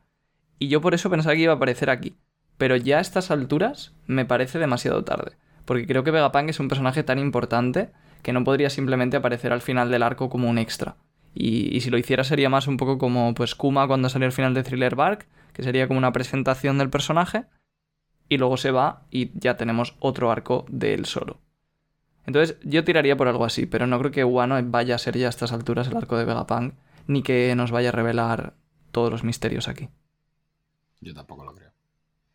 [0.58, 2.18] y yo por eso pensaba que iba a aparecer aquí.
[2.60, 5.38] Pero ya a estas alturas me parece demasiado tarde.
[5.64, 7.90] Porque creo que Vegapunk es un personaje tan importante
[8.22, 10.98] que no podría simplemente aparecer al final del arco como un extra.
[11.34, 14.54] Y, si lo hiciera sería más un poco como pues Kuma cuando salió al final
[14.54, 17.46] de Thriller Bark, que sería como una presentación del personaje,
[18.28, 21.40] y luego se va y ya tenemos otro arco de él solo.
[22.26, 25.28] Entonces yo tiraría por algo así, pero no creo que Wano vaya a ser ya
[25.28, 26.74] a estas alturas el arco de Vegapunk,
[27.08, 28.54] ni que nos vaya a revelar
[28.92, 29.88] todos los misterios aquí.
[31.00, 31.69] Yo tampoco lo creo.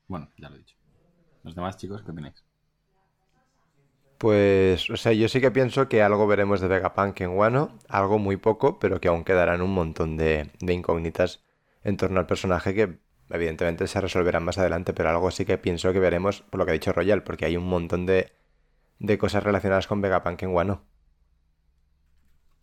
[0.09, 0.77] Bueno, ya lo he dicho.
[1.43, 2.45] Los demás chicos, ¿qué opináis?
[4.19, 8.19] Pues, o sea, yo sí que pienso que algo veremos de Vegapunk en Wano, algo
[8.19, 11.45] muy poco, pero que aún quedarán un montón de, de incógnitas
[11.83, 12.99] en torno al personaje que
[13.31, 16.71] evidentemente se resolverán más adelante, pero algo sí que pienso que veremos por lo que
[16.73, 18.33] ha dicho Royal, porque hay un montón de,
[18.99, 20.85] de cosas relacionadas con Vegapunk en Wano.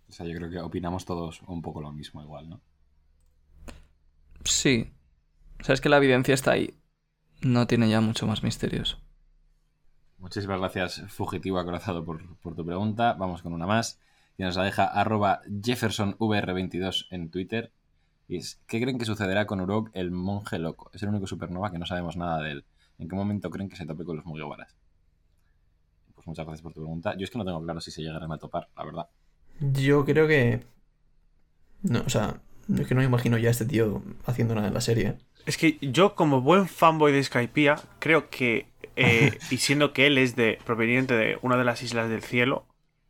[0.09, 2.61] O sea, yo creo que opinamos todos un poco lo mismo igual, ¿no?
[4.43, 4.91] Sí.
[5.61, 6.80] O sea, es que la evidencia está ahí.
[7.41, 9.01] No tiene ya mucho más misterios.
[10.19, 13.13] Muchísimas gracias, Fugitivo Acorazado, por, por tu pregunta.
[13.13, 13.99] Vamos con una más.
[14.37, 17.71] Que nos la deja arroba JeffersonVR22 en Twitter.
[18.27, 20.91] Y es, ¿qué creen que sucederá con Urok, el monje loco?
[20.93, 22.65] Es el único supernova que no sabemos nada de él.
[22.99, 24.75] ¿En qué momento creen que se tope con los Mugiwaras?
[26.13, 27.15] Pues muchas gracias por tu pregunta.
[27.17, 29.07] Yo es que no tengo claro si se llegarán a topar, la verdad.
[29.59, 30.63] Yo creo que.
[31.81, 32.41] No, o sea,
[32.77, 35.17] es que no me imagino ya a este tío haciendo nada en la serie.
[35.45, 40.17] Es que yo, como buen fanboy de Skypiea, creo que, eh, y siendo que él
[40.17, 42.65] es de proveniente de una de las islas del cielo,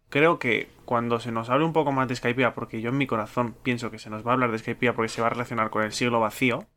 [0.10, 3.08] creo que cuando se nos hable un poco más de Skypiea, porque yo en mi
[3.08, 5.70] corazón pienso que se nos va a hablar de Skypiea porque se va a relacionar
[5.70, 6.68] con el siglo vacío,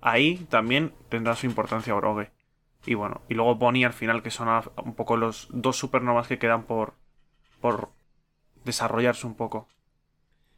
[0.00, 2.30] ahí también tendrá su importancia Oroge.
[2.84, 4.48] Y bueno, y luego Bonnie al final, que son
[4.84, 6.94] un poco los dos supernovas que quedan por,
[7.60, 7.90] por
[8.64, 9.68] desarrollarse un poco.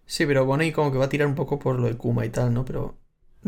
[0.07, 2.31] Sí, pero Bonnie como que va a tirar un poco por lo de Kuma y
[2.31, 2.65] tal, ¿no?
[2.65, 2.97] Pero.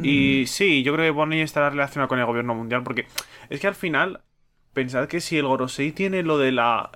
[0.02, 3.06] Y sí, yo creo que Bonnie estará relacionado con el gobierno mundial porque
[3.48, 4.20] es que al final
[4.72, 6.90] pensad que si el Gorosei tiene lo de la.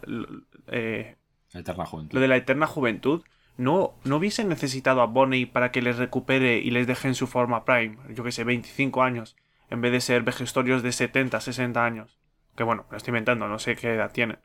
[0.68, 1.16] eh,
[1.52, 2.14] Eterna juventud.
[2.14, 3.22] lo de la eterna juventud,
[3.56, 7.26] no, no hubiesen necesitado a Bonnie para que les recupere y les deje en su
[7.26, 9.36] forma prime, yo que sé, 25 años,
[9.70, 12.18] en vez de ser vejestorios de 70, 60 años.
[12.56, 14.38] Que bueno, me lo estoy inventando, no sé qué edad tienen.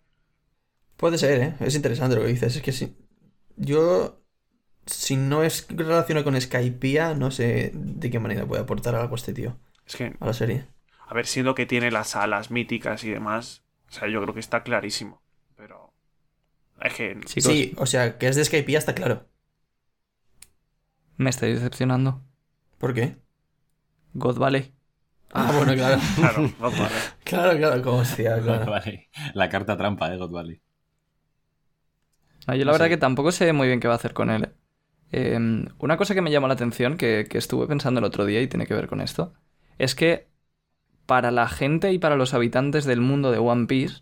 [0.98, 1.56] Puede ser, ¿eh?
[1.60, 2.56] Es interesante lo que dices.
[2.56, 2.96] Es que si.
[3.58, 4.22] Yo.
[4.86, 9.34] Si no es relacionado con Skypiea, no sé de qué manera puede aportar algo este
[9.34, 10.68] tío Es que, a la serie.
[11.08, 14.40] a ver, siendo que tiene las alas míticas y demás, o sea, yo creo que
[14.40, 15.22] está clarísimo.
[15.56, 15.94] Pero.
[16.82, 17.20] Es que.
[17.26, 19.30] Chicos, Sí, o sea, que es de Skypiea está claro.
[21.18, 22.24] me estáis decepcionando.
[22.78, 23.18] ¿Por qué?
[24.14, 24.74] God Valley.
[25.34, 26.02] Ah, bueno, claro.
[26.16, 27.06] Claro, no vale.
[27.24, 28.66] Claro, claro, como hostia, God claro.
[28.66, 29.10] Valley.
[29.34, 30.62] La carta trampa de God Valley.
[32.48, 32.90] No, yo la No verdad sé.
[32.90, 34.44] que tampoco sé muy bien qué va a hacer con él.
[34.44, 34.56] Eh,
[35.12, 38.48] una cosa que me llamó la atención, que, que estuve pensando el otro día y
[38.48, 39.34] tiene que ver con esto,
[39.78, 40.28] es que
[41.06, 44.02] para la gente y para los habitantes del mundo de One Piece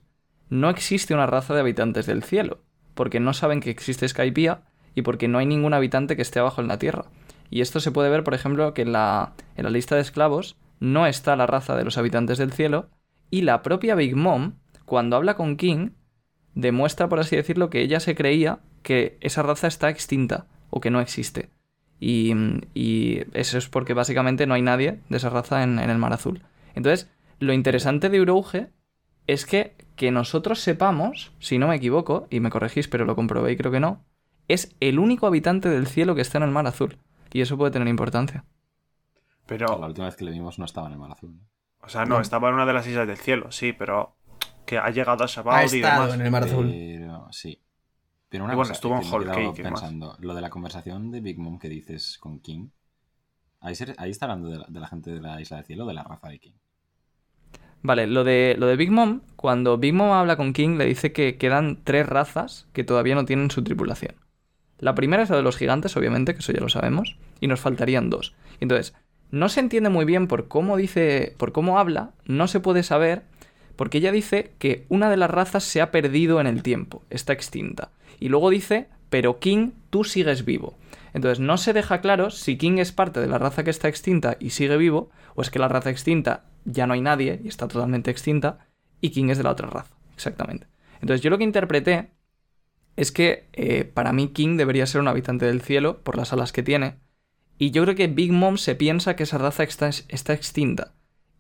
[0.49, 4.64] no existe una raza de habitantes del cielo, porque no saben que existe Skypiea
[4.95, 7.06] y porque no hay ningún habitante que esté abajo en la Tierra.
[7.49, 10.56] Y esto se puede ver, por ejemplo, que en la, en la lista de esclavos
[10.80, 12.89] no está la raza de los habitantes del cielo
[13.30, 14.54] y la propia Big Mom,
[14.86, 15.91] cuando habla con King,
[16.56, 20.89] demuestra, por así decirlo, que ella se creía que esa raza está extinta o que
[20.89, 21.49] no existe.
[21.99, 22.34] Y,
[22.74, 26.13] y eso es porque básicamente no hay nadie de esa raza en, en el Mar
[26.13, 26.41] Azul.
[26.76, 27.09] Entonces,
[27.39, 28.69] lo interesante de Urouge
[29.28, 33.51] es que, que nosotros sepamos, si no me equivoco, y me corregís, pero lo comprobé
[33.53, 34.03] y creo que no,
[34.47, 36.97] es el único habitante del cielo que está en el Mar Azul.
[37.32, 38.43] Y eso puede tener importancia.
[39.45, 39.78] Pero.
[39.80, 41.32] La última vez que le vimos no estaba en el mar azul.
[41.36, 41.41] ¿no?
[41.82, 44.15] O sea, no, estaba en una de las islas del cielo, sí, pero.
[44.65, 46.13] Que ha llegado a Ha Shabbat y estado demás.
[46.15, 46.69] en el Mar Azul.
[46.69, 47.59] Pero sí.
[48.34, 49.81] Pero una Y bueno, cosa estuvo en Whole Cake demás.
[49.81, 52.69] pensando, lo de la conversación de Big Mom que dices con King.
[53.61, 55.86] Ahí, se- ahí está hablando de la, de la gente de la isla del cielo
[55.88, 56.53] de la raza de King.
[57.81, 61.11] Vale, lo de, lo de Big Mom, cuando Big Mom habla con King, le dice
[61.11, 64.15] que quedan tres razas que todavía no tienen su tripulación.
[64.79, 67.59] La primera es la de los gigantes, obviamente, que eso ya lo sabemos, y nos
[67.61, 68.36] faltarían dos.
[68.61, 68.95] Entonces,
[69.31, 73.23] no se entiende muy bien por cómo dice, por cómo habla, no se puede saber,
[73.76, 77.34] porque ella dice que una de las razas se ha perdido en el tiempo, está
[77.34, 77.91] extinta.
[78.19, 80.76] Y luego dice, pero King, tú sigues vivo.
[81.13, 84.38] Entonces, no se deja claro si King es parte de la raza que está extinta
[84.39, 87.67] y sigue vivo, o es que la raza extinta ya no hay nadie y está
[87.67, 88.67] totalmente extinta,
[89.01, 89.93] y King es de la otra raza.
[90.15, 90.67] Exactamente.
[91.01, 92.09] Entonces, yo lo que interpreté
[92.95, 96.51] es que eh, para mí King debería ser un habitante del cielo por las alas
[96.51, 96.95] que tiene,
[97.57, 100.93] y yo creo que Big Mom se piensa que esa raza está, está extinta,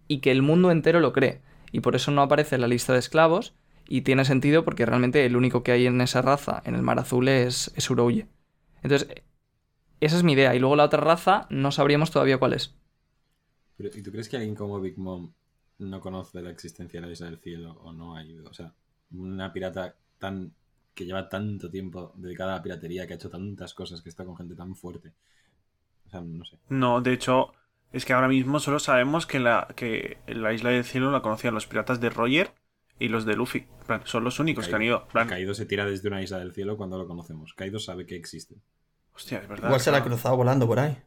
[0.07, 1.41] y que el mundo entero lo cree,
[1.73, 3.53] y por eso no aparece en la lista de esclavos,
[3.85, 6.99] y tiene sentido porque realmente el único que hay en esa raza, en el mar
[6.99, 8.27] azul, es, es Urouye.
[8.81, 9.09] Entonces,
[9.99, 12.75] esa es mi idea, y luego la otra raza no sabríamos todavía cuál es.
[13.75, 15.33] Pero, ¿Y tú crees que alguien como Big Mom
[15.79, 18.47] no conoce la existencia de la isla del cielo o no ha ido?
[18.49, 18.71] O sea,
[19.11, 20.53] una pirata tan
[20.93, 24.23] que lleva tanto tiempo dedicada a la piratería, que ha hecho tantas cosas, que está
[24.25, 25.11] con gente tan fuerte.
[26.05, 26.59] O sea, no sé.
[26.69, 27.51] No, de hecho,
[27.93, 31.53] es que ahora mismo solo sabemos que la, que la isla del cielo la conocían
[31.53, 32.51] los piratas de Roger
[32.99, 33.67] y los de Luffy.
[33.85, 35.07] Plan, son los únicos que han ido.
[35.09, 37.53] Plan, Kaido se tira desde una isla del cielo cuando lo conocemos.
[37.53, 38.55] Kaido sabe que existe.
[39.13, 39.67] hostia, es verdad.
[39.67, 40.97] Igual se la ha cruzado volando por ahí.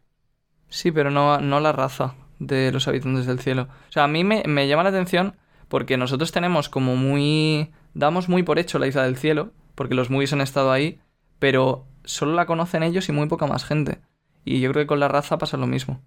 [0.69, 3.69] Sí, pero no, no la raza de los habitantes del cielo.
[3.89, 5.37] O sea, a mí me, me llama la atención
[5.69, 7.73] porque nosotros tenemos como muy...
[7.95, 11.01] Damos muy por hecho la isla del cielo, porque los movies han estado ahí,
[11.39, 14.01] pero solo la conocen ellos y muy poca más gente.
[14.45, 16.03] Y yo creo que con la raza pasa lo mismo.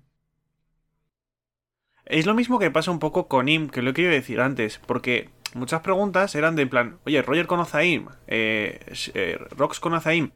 [2.09, 4.79] Es lo mismo que pasa un poco con Im, que lo he querido decir antes,
[4.79, 8.79] porque muchas preguntas eran de plan, oye, Roger conoce a Im, eh,
[9.13, 10.31] eh, Rox conoce a Im,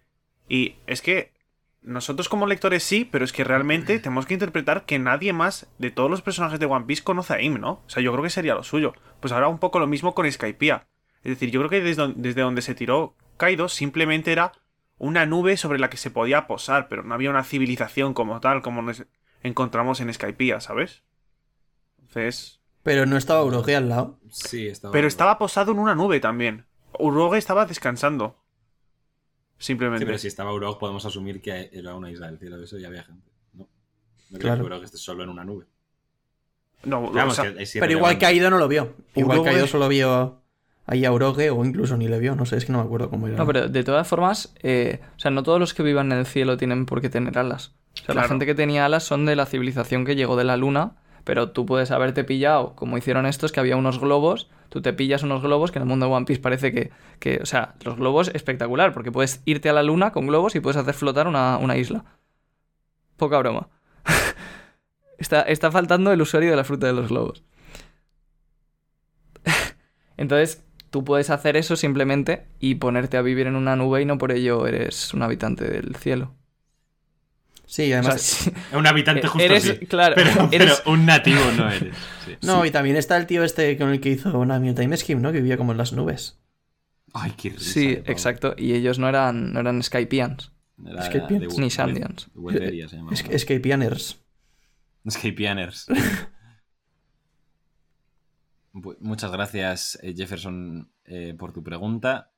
[0.47, 1.34] y es que
[1.82, 5.89] nosotros como lectores sí, pero es que realmente tenemos que interpretar que nadie más de
[5.89, 7.82] todos los personajes de One Piece conoce a Im, ¿no?
[7.88, 8.93] O sea, yo creo que sería lo suyo.
[9.19, 10.86] Pues ahora un poco lo mismo con Skypiea.
[11.24, 14.53] Es decir, yo creo que desde, desde donde se tiró Kaido simplemente era
[14.99, 18.61] una nube sobre la que se podía posar, pero no había una civilización como tal,
[18.61, 19.05] como nos
[19.41, 21.03] encontramos en Skypiea, ¿sabes?
[22.16, 22.59] Entonces...
[22.84, 24.20] Pero no estaba Uroge al lado.
[24.30, 24.91] Sí, estaba.
[24.91, 26.66] Pero estaba posado en una nube también.
[26.99, 28.36] Uroge estaba descansando.
[29.57, 30.01] Simplemente.
[30.01, 32.61] Sí, pero si estaba Urog, podemos asumir que era una isla del cielo.
[32.61, 33.32] Eso ya había gente.
[33.53, 33.68] No, no
[34.38, 34.57] creo Claro.
[34.59, 35.66] que Urog esté solo en una nube.
[36.84, 38.18] No, Vamos, o sea, que Pero igual.
[38.18, 38.93] Kaido no lo vio.
[39.16, 40.41] Igual Uroge- Kaido solo vio
[40.86, 42.36] ahí a Uroge o incluso ni le vio.
[42.36, 43.38] No sé, es que no me acuerdo cómo era.
[43.38, 46.26] No, pero de todas formas, eh, o sea, no todos los que vivan en el
[46.26, 47.72] cielo tienen por qué tener alas.
[48.01, 50.57] O sea, la gente que tenía alas son de la civilización que llegó de la
[50.57, 54.93] luna, pero tú puedes haberte pillado, como hicieron estos, que había unos globos, tú te
[54.93, 57.76] pillas unos globos, que en el mundo de One Piece parece que, que o sea,
[57.84, 61.28] los globos espectacular, porque puedes irte a la luna con globos y puedes hacer flotar
[61.28, 62.03] una, una isla.
[63.17, 63.69] Poca broma.
[65.17, 67.43] está, está faltando el usuario de la fruta de los globos.
[70.17, 74.17] Entonces, tú puedes hacer eso simplemente y ponerte a vivir en una nube y no
[74.17, 76.36] por ello eres un habitante del cielo.
[77.74, 78.21] Sí, O además.
[78.21, 79.78] sea, sí, Un habitante justo eres, sí.
[79.88, 80.15] claro,
[80.51, 81.95] Pero, un nativo no eres.
[82.24, 82.34] Sí.
[82.43, 85.32] no, y también está el tío este con el que hizo una Time Scheme, ¿no?
[85.32, 86.39] Que vivía como en las nubes.
[87.13, 87.63] Ay, qué risa.
[87.74, 88.53] Sí, exacto.
[88.59, 90.51] Y ellos no eran, no eran Skypians.
[90.86, 92.30] Era de Ni Sandians.
[93.19, 94.19] Escapianers.
[98.71, 102.32] Bu- Muchas gracias, eh, Jefferson, eh, por tu pregunta.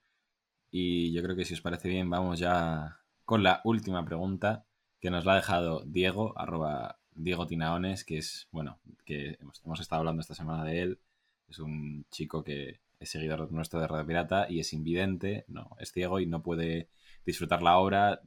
[0.72, 4.66] Y yo creo que si os parece bien, vamos ya con la última pregunta
[5.06, 9.80] que nos la ha dejado Diego, arroba Diego Tinaones, que es, bueno, que hemos, hemos
[9.80, 11.00] estado hablando esta semana de él.
[11.48, 15.92] Es un chico que es seguidor nuestro de Radio Pirata y es invidente, no, es
[15.92, 16.90] ciego y no puede
[17.24, 18.20] disfrutar la obra,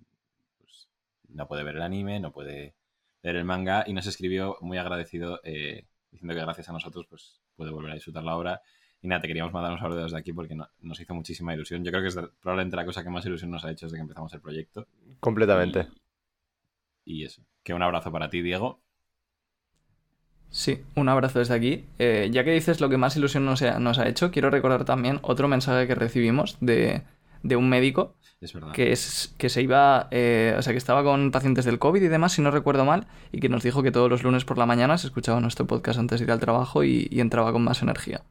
[0.60, 0.86] pues,
[1.30, 2.74] no puede ver el anime, no puede
[3.24, 7.40] leer el manga y nos escribió muy agradecido eh, diciendo que gracias a nosotros pues
[7.56, 8.62] puede volver a disfrutar la obra.
[9.02, 11.82] Y nada, te queríamos mandar un saludo desde aquí porque no- nos hizo muchísima ilusión.
[11.82, 13.96] Yo creo que es de- probablemente la cosa que más ilusión nos ha hecho desde
[13.96, 14.86] que empezamos el proyecto.
[15.18, 15.80] Completamente.
[15.80, 16.07] Y,
[17.08, 17.42] y eso.
[17.64, 18.82] Que un abrazo para ti, Diego.
[20.50, 21.84] Sí, un abrazo desde aquí.
[21.98, 24.84] Eh, ya que dices lo que más ilusión nos ha, nos ha hecho, quiero recordar
[24.84, 27.02] también otro mensaje que recibimos de,
[27.42, 28.72] de un médico Es verdad.
[28.72, 32.08] que, es, que se iba, eh, o sea, que estaba con pacientes del COVID y
[32.08, 34.66] demás, si no recuerdo mal, y que nos dijo que todos los lunes por la
[34.66, 37.82] mañana se escuchaba nuestro podcast antes de ir al trabajo y, y entraba con más
[37.82, 38.22] energía.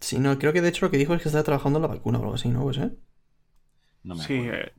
[0.00, 1.88] Sí, no, creo que de hecho lo que dijo es que estaba trabajando en la
[1.88, 2.62] vacuna o algo así, ¿no?
[2.62, 2.90] Pues, ¿eh?
[4.04, 4.72] No me Sí, eh,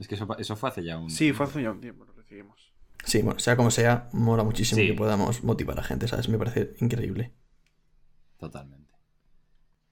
[0.00, 1.08] Es que eso, eso fue hace ya un...
[1.10, 2.72] sí, fue hace ya un tiempo lo recibimos.
[3.04, 4.88] Sí, bueno, sea como sea, mola muchísimo Sí.
[4.88, 6.28] que podamos motivar a gente, ¿sabes?
[6.28, 7.32] Me parece increíble.
[8.38, 8.92] Totalmente.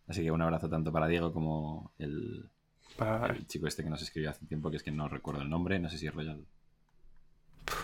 [0.08, 2.48] Así que un abrazo tanto para Diego como el,
[2.96, 3.26] Para...
[3.34, 5.78] el chico este que nos escribió hace tiempo, que es que no recuerdo el nombre.
[5.78, 6.44] No sé si es Royal.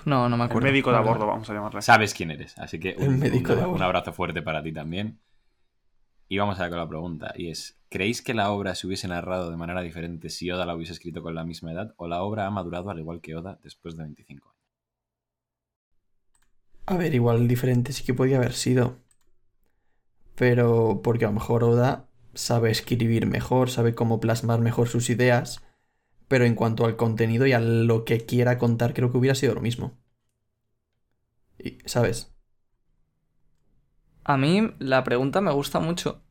[0.06, 0.66] No, no me El acuerdo.
[0.68, 1.82] médico de a bordo, vamos a llamarle.
[1.82, 5.18] Sabes quién eres, así que El un, médico un- a abrazo fuerte para ti también.
[6.28, 9.52] Y vamos allá con la pregunta, y es, ¿creéis que la obra se hubiese narrado
[9.52, 12.44] de manera diferente si Oda la hubiese escrito con la misma edad o la obra
[12.44, 14.60] ha madurado al igual que Oda después de 25 años?
[16.86, 18.98] A ver, igual diferente sí que podía haber sido.
[20.34, 25.62] Pero porque a lo mejor Oda sabe escribir mejor, sabe cómo plasmar mejor sus ideas.
[26.26, 29.54] Pero en cuanto al contenido y a lo que quiera contar, creo que hubiera sido
[29.54, 29.96] lo mismo.
[31.60, 32.34] Y, ¿Sabes?
[34.24, 36.23] A mí la pregunta me gusta mucho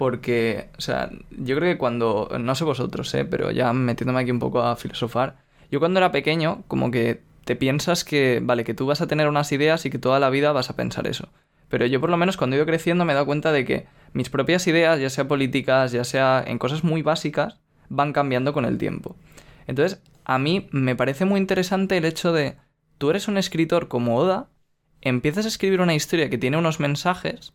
[0.00, 3.26] porque, o sea, yo creo que cuando, no sé vosotros, ¿eh?
[3.26, 5.36] pero ya metiéndome aquí un poco a filosofar,
[5.70, 9.28] yo cuando era pequeño como que te piensas que, vale, que tú vas a tener
[9.28, 11.28] unas ideas y que toda la vida vas a pensar eso.
[11.68, 13.88] Pero yo por lo menos cuando he ido creciendo me he dado cuenta de que
[14.14, 18.64] mis propias ideas, ya sea políticas, ya sea en cosas muy básicas, van cambiando con
[18.64, 19.16] el tiempo.
[19.66, 22.56] Entonces, a mí me parece muy interesante el hecho de,
[22.96, 24.48] tú eres un escritor como Oda,
[25.02, 27.52] empiezas a escribir una historia que tiene unos mensajes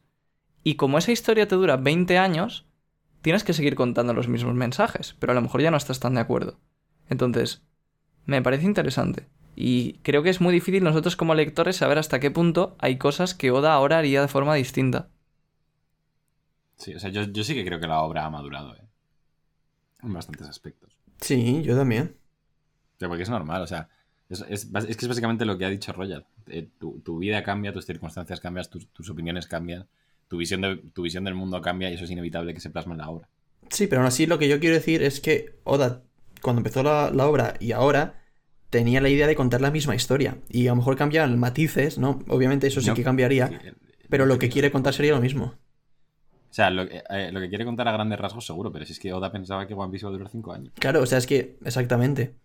[0.66, 2.66] y como esa historia te dura 20 años,
[3.22, 6.16] tienes que seguir contando los mismos mensajes, pero a lo mejor ya no estás tan
[6.16, 6.60] de acuerdo.
[7.10, 7.64] Entonces,
[8.26, 9.28] me parece interesante.
[9.56, 13.36] Y creo que es muy difícil nosotros como lectores saber hasta qué punto hay cosas
[13.36, 15.10] que Oda ahora haría de forma distinta.
[16.78, 18.82] Sí, o sea, yo, yo sí que creo que la obra ha madurado, ¿eh?
[20.04, 20.98] En bastantes aspectos.
[21.22, 22.18] Sí, yo también.
[22.96, 23.90] O sea, porque es normal, o sea,
[24.30, 26.26] es, es bas- es que es básicamente lo que ha dicho Royal.
[26.48, 29.88] Eh, tu, tu vida cambia, tus circunstancias cambian, tus, tus opiniones cambian,
[30.28, 32.94] tu visión, de, tu visión del mundo cambia y eso es inevitable que se plasme
[32.94, 33.30] en la obra.
[33.70, 36.04] Sí, pero aún así lo que yo quiero decir es que Oda,
[36.42, 38.22] cuando empezó la, la obra y ahora,
[38.70, 40.40] tenía la idea de contar la misma historia.
[40.50, 42.20] Y a lo mejor cambian matices, ¿no?
[42.30, 43.74] Obviamente eso sí No, que cambiaría, sí, eh,
[44.10, 44.54] pero lo que creo.
[44.54, 45.56] quiere contar sería lo mismo.
[46.50, 48.94] O sea, lo, que- eh, lo que quiere contar a grandes rasgos seguro, pero si
[48.94, 50.74] es que Oda pensaba que One Piece iba a durar 5 años.
[50.80, 52.36] Claro, o sea, es que, exactamente.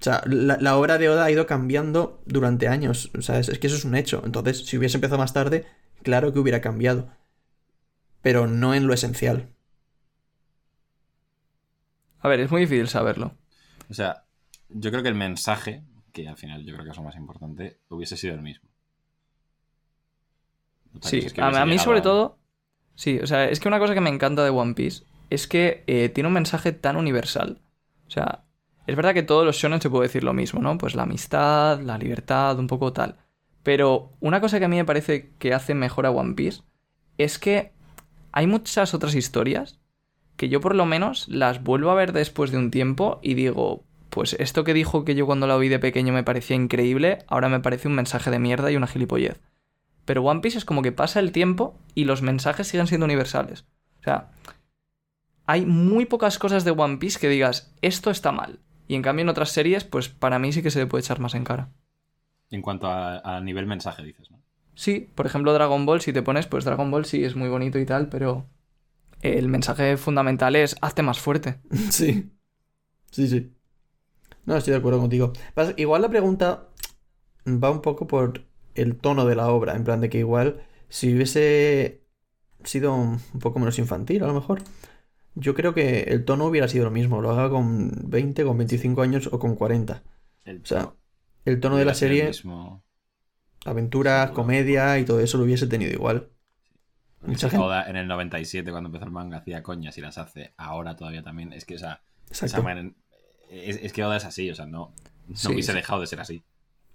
[0.00, 3.10] O sea, la, la obra de Oda ha ido cambiando durante años.
[3.16, 4.22] O sea, es, es que eso es un hecho.
[4.24, 5.64] Entonces, si hubiese empezado más tarde,
[6.02, 7.10] claro que hubiera cambiado.
[8.22, 9.50] Pero no en lo esencial.
[12.20, 13.34] A ver, es muy difícil saberlo.
[13.90, 14.24] O sea,
[14.68, 17.78] yo creo que el mensaje, que al final yo creo que es lo más importante,
[17.88, 18.68] hubiese sido el mismo.
[21.00, 22.38] Sí, cosa es que a, mí sobre a- todo,
[22.94, 25.84] sí, o sea, es que una cosa que me encanta de One Piece es que
[25.86, 27.60] eh, tiene un mensaje tan universal.
[28.06, 28.44] O sea,
[28.86, 30.76] es verdad que todos los shonen se puede decir lo mismo, ¿no?
[30.78, 33.16] Pues la amistad, la libertad, un poco tal.
[33.62, 36.62] Pero una cosa que a mí me parece que hace mejor a One Piece
[37.16, 37.72] es que
[38.32, 39.78] hay muchas otras historias
[40.36, 43.84] que yo por lo menos las vuelvo a ver después de un tiempo y digo,
[44.10, 47.48] pues esto que dijo que yo cuando la oí de pequeño me parecía increíble, ahora
[47.48, 49.40] me parece un mensaje de mierda y una gilipollez.
[50.04, 53.66] Pero One Piece es como que pasa el tiempo y los mensajes siguen siendo universales.
[54.00, 54.30] O sea,
[55.46, 58.58] hay muy pocas cosas de One Piece que digas, esto está mal.
[58.88, 61.20] Y en cambio en otras series, pues para mí sí que se le puede echar
[61.20, 61.68] más en cara.
[62.50, 64.31] En cuanto a, a nivel mensaje, dices.
[64.74, 67.78] Sí, por ejemplo Dragon Ball, si te pones, pues Dragon Ball sí es muy bonito
[67.78, 68.46] y tal, pero
[69.22, 71.60] el mensaje fundamental es hazte más fuerte.
[71.90, 72.30] Sí.
[73.10, 73.52] Sí, sí.
[74.46, 75.32] No, estoy de acuerdo contigo.
[75.76, 76.68] Igual la pregunta
[77.46, 78.44] va un poco por
[78.74, 79.76] el tono de la obra.
[79.76, 82.02] En plan de que igual si hubiese
[82.64, 84.62] sido un poco menos infantil, a lo mejor.
[85.34, 87.22] Yo creo que el tono hubiera sido lo mismo.
[87.22, 90.02] Lo haga con 20, con 25 años o con 40.
[90.44, 90.96] El O sea, tono
[91.44, 92.84] el tono de la el serie, mismo.
[93.64, 94.34] Aventura, Seguro.
[94.34, 96.28] comedia y todo eso lo hubiese tenido igual.
[97.22, 100.54] Mucha gente- Oda en el 97, cuando empezó el manga, hacía coñas y las hace
[100.56, 101.52] ahora todavía también.
[101.52, 102.90] Es que, o sea, esa manera-
[103.50, 104.92] es, es que Oda es así, o sea, no,
[105.28, 105.76] no Sí, hubiese sí.
[105.78, 106.42] dejado de ser así.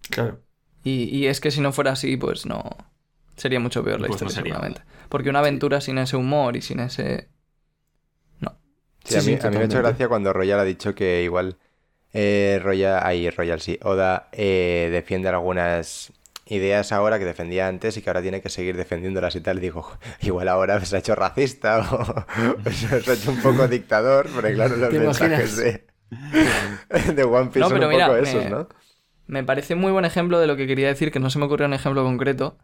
[0.10, 0.42] Claro.
[0.84, 2.64] Y, y es que si no fuera así, pues no.
[3.36, 4.82] Sería mucho peor la Pues no historia, seguramente.
[5.10, 7.30] Porque una aventura sin ese humor y sin ese.
[9.06, 10.94] Sí, Sí, a sí, mí, a mí me ha hecho gracia cuando Royal ha dicho
[10.94, 11.58] que igual
[12.14, 16.12] eh, Royal, ahí Royal sí, Oda eh, defiende algunas
[16.50, 19.58] ideas ahora que defendía antes y que ahora tiene que seguir defendiéndolas y tal.
[19.58, 19.88] Y digo,
[20.22, 24.76] igual ahora se ha hecho racista o se ha hecho un poco dictador, porque claro,
[24.78, 25.88] los ¿Te mensajes de,
[27.16, 28.68] de One Piece No, son pero un mira, poco me- esos, ¿no?
[29.28, 31.68] Me parece muy buen ejemplo de lo que quería decir, que no se me ocurrió
[31.68, 32.58] un ejemplo concreto.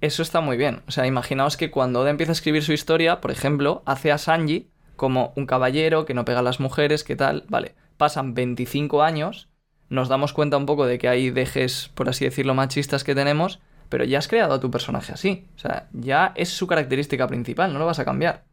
[0.00, 0.82] Eso está muy bien.
[0.86, 4.18] O sea, imaginaos que cuando Oda empieza a escribir su historia, por ejemplo, hace a
[4.18, 7.44] Sanji como un caballero que no pega a las mujeres, que tal.
[7.48, 9.48] Vale, pasan 25 años,
[9.94, 13.60] nos damos cuenta un poco de que hay dejes, por así decirlo, machistas que tenemos,
[13.88, 15.48] pero ya has creado a tu personaje así.
[15.56, 18.44] O sea, ya es su característica principal, no lo vas a cambiar.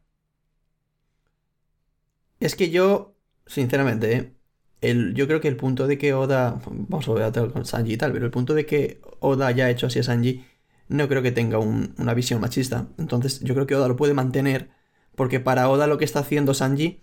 [2.39, 3.15] Es que yo,
[3.45, 4.35] sinceramente, ¿eh?
[4.81, 7.97] el, yo creo que el punto de que Oda, vamos a ver con Sanji y
[7.97, 10.45] tal, pero el punto de que Oda haya hecho así a Sanji,
[10.87, 12.87] no creo que tenga un- una visión machista.
[12.97, 14.71] Entonces, yo creo que Oda lo puede mantener,
[15.15, 17.01] porque para Oda lo que está haciendo Sanji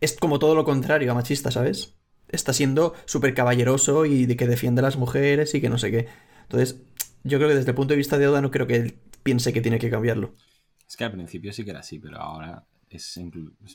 [0.00, 1.96] es como todo lo contrario a machista, ¿sabes?
[2.34, 5.90] Está siendo súper caballeroso y de que defiende a las mujeres y que no sé
[5.90, 6.06] qué.
[6.42, 6.80] Entonces,
[7.22, 9.52] yo creo que desde el punto de vista de Oda no creo que él piense
[9.52, 10.34] que tiene que cambiarlo.
[10.88, 13.18] Es que al principio sí que era así, pero ahora es,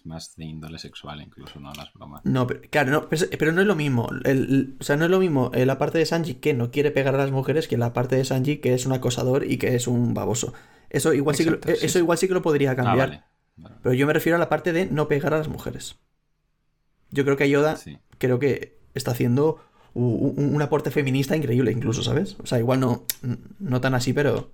[0.06, 2.22] más de índole sexual incluso, no las bromas.
[2.24, 4.08] No, pero, claro, no, pero, pero no es lo mismo.
[4.24, 6.72] El- el- o sea, no es lo mismo eh, la parte de Sanji que no
[6.72, 9.58] quiere pegar a las mujeres que la parte de Sanji que es un acosador y
[9.58, 10.54] que es un baboso.
[10.90, 12.00] Eso igual, sí, que, lo- sí, eso sí.
[12.00, 13.10] igual sí que lo podría Ah, cambiar.
[13.10, 13.24] vale.
[13.58, 13.76] Vale.
[13.84, 15.98] Pero yo me refiero a la parte de no pegar a las mujeres.
[17.12, 17.98] Yo creo que Yoda Sí.
[18.20, 19.58] Creo que está haciendo
[19.96, 22.38] un, un aporte feminista increíble incluso, ¿sabes?
[22.44, 23.06] O sea, igual no,
[23.60, 24.52] no tan así, pero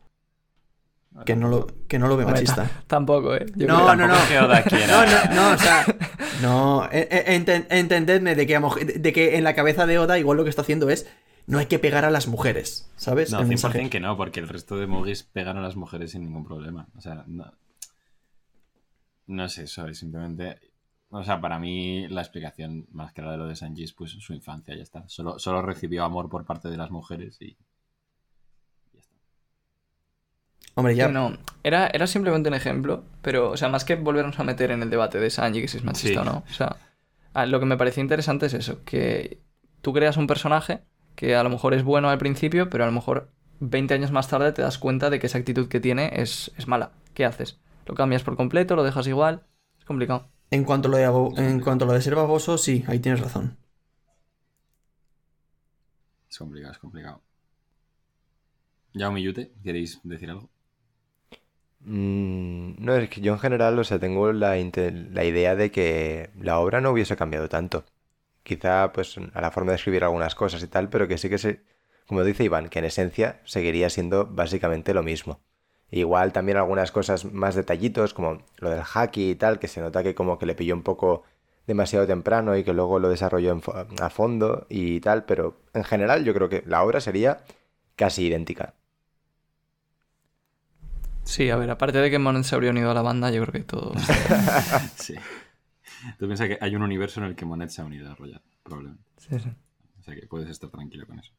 [1.25, 2.69] que no lo, que no lo ve machista.
[2.87, 3.45] Tampoco, ¿eh?
[3.55, 4.15] Yo No, creo- no, no.
[4.15, 5.85] No, no, no, o sea,
[6.41, 8.59] no, e- e- enten- entendedme de que,
[8.99, 11.07] de que en la cabeza de Oda igual lo que está haciendo es
[11.47, 13.31] no hay que pegar a las mujeres, ¿sabes?
[13.31, 13.89] No, El 100% mensaje.
[13.89, 16.87] que no, porque el resto de mogis pegan a las mujeres sin ningún problema.
[16.97, 17.53] O sea, no,
[19.27, 20.59] no es eso, es simplemente...
[21.17, 24.33] O sea, para mí la explicación más clara de lo de Sanji es pues su
[24.33, 25.07] infancia, ya está.
[25.07, 27.55] Solo, solo recibió amor por parte de las mujeres y...
[28.93, 29.15] ya está.
[30.75, 34.39] Hombre, ya, Sí, no, era, era simplemente un ejemplo, pero, o sea, más que volvernos
[34.39, 36.27] a meter en el debate de Sanji, que si es machista Sí.
[36.27, 36.75] o no, o sea,
[37.33, 39.41] ah, lo que me parecía interesante es eso, que
[39.81, 40.83] tú creas un personaje
[41.15, 44.27] que a lo mejor es bueno al principio, pero a lo mejor 20 años más
[44.27, 46.91] tarde te das cuenta de que esa actitud que tiene es, es mala.
[47.13, 47.59] ¿Qué haces?
[47.85, 48.75] ¿Lo cambias por completo?
[48.75, 49.43] ¿Lo dejas igual?
[49.79, 50.29] Es complicado.
[50.51, 52.99] En cuanto a lo de, abo- en cuanto a lo de ser baboso, sí, ahí
[52.99, 53.57] tienes razón.
[56.29, 57.23] Es complicado, es complicado.
[58.95, 60.49] Yao Yute, ¿queréis decir algo?
[61.81, 66.31] Mm, no, es que yo en general, o sea, tengo la, la idea de que
[66.39, 67.85] la obra no hubiese cambiado tanto.
[68.43, 71.37] Quizá, pues, a la forma de escribir algunas cosas y tal, pero que sí que
[71.39, 71.63] se,
[72.07, 75.41] como dice Iván, que en esencia seguiría siendo básicamente lo mismo.
[75.91, 80.03] Igual también algunas cosas más detallitos, como lo del haki y tal, que se nota
[80.03, 81.23] que como que le pilló un poco
[81.67, 85.83] demasiado temprano y que luego lo desarrolló en fo- a fondo y tal, pero en
[85.83, 87.39] general yo creo que la obra sería
[87.95, 88.73] casi idéntica.
[91.23, 93.53] Sí, a ver, aparte de que Monet se habría unido a la banda, yo creo
[93.53, 93.93] que todo...
[94.97, 95.15] Sí.
[96.19, 98.41] Tú piensas que hay un universo en el que Monet se ha unido a Royal,
[98.63, 99.03] probablemente.
[99.17, 99.49] Sí, sí.
[99.99, 101.33] O sea que puedes estar tranquilo con eso.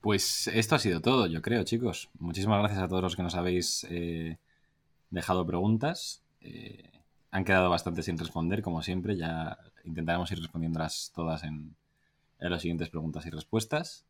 [0.00, 2.08] Pues esto ha sido todo, yo creo, chicos.
[2.18, 4.38] Muchísimas gracias a todos los que nos habéis eh,
[5.10, 6.22] dejado preguntas.
[6.40, 6.90] Eh,
[7.30, 9.16] han quedado bastante sin responder, como siempre.
[9.16, 11.74] Ya intentaremos ir respondiéndolas todas en,
[12.38, 14.04] las siguientes preguntas y respuestas.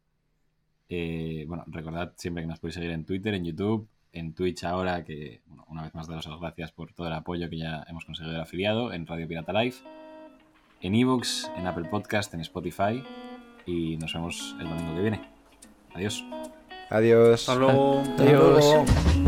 [0.90, 5.04] Eh, bueno, recordad siempre que nos podéis seguir en Twitter, en YouTube, en Twitch ahora,
[5.04, 8.04] que bueno, una vez más daros las gracias por todo el apoyo que ya hemos
[8.04, 9.76] conseguido el afiliado, en Radio Pirata Live,
[10.80, 13.02] en Evox, en Apple Podcast, en Spotify
[13.66, 15.37] y nos vemos el domingo que viene.
[15.98, 16.24] Adiós.
[16.90, 17.40] Adiós.
[17.40, 18.00] Hasta luego.
[18.02, 18.64] Hasta Adiós.
[18.64, 19.27] luego.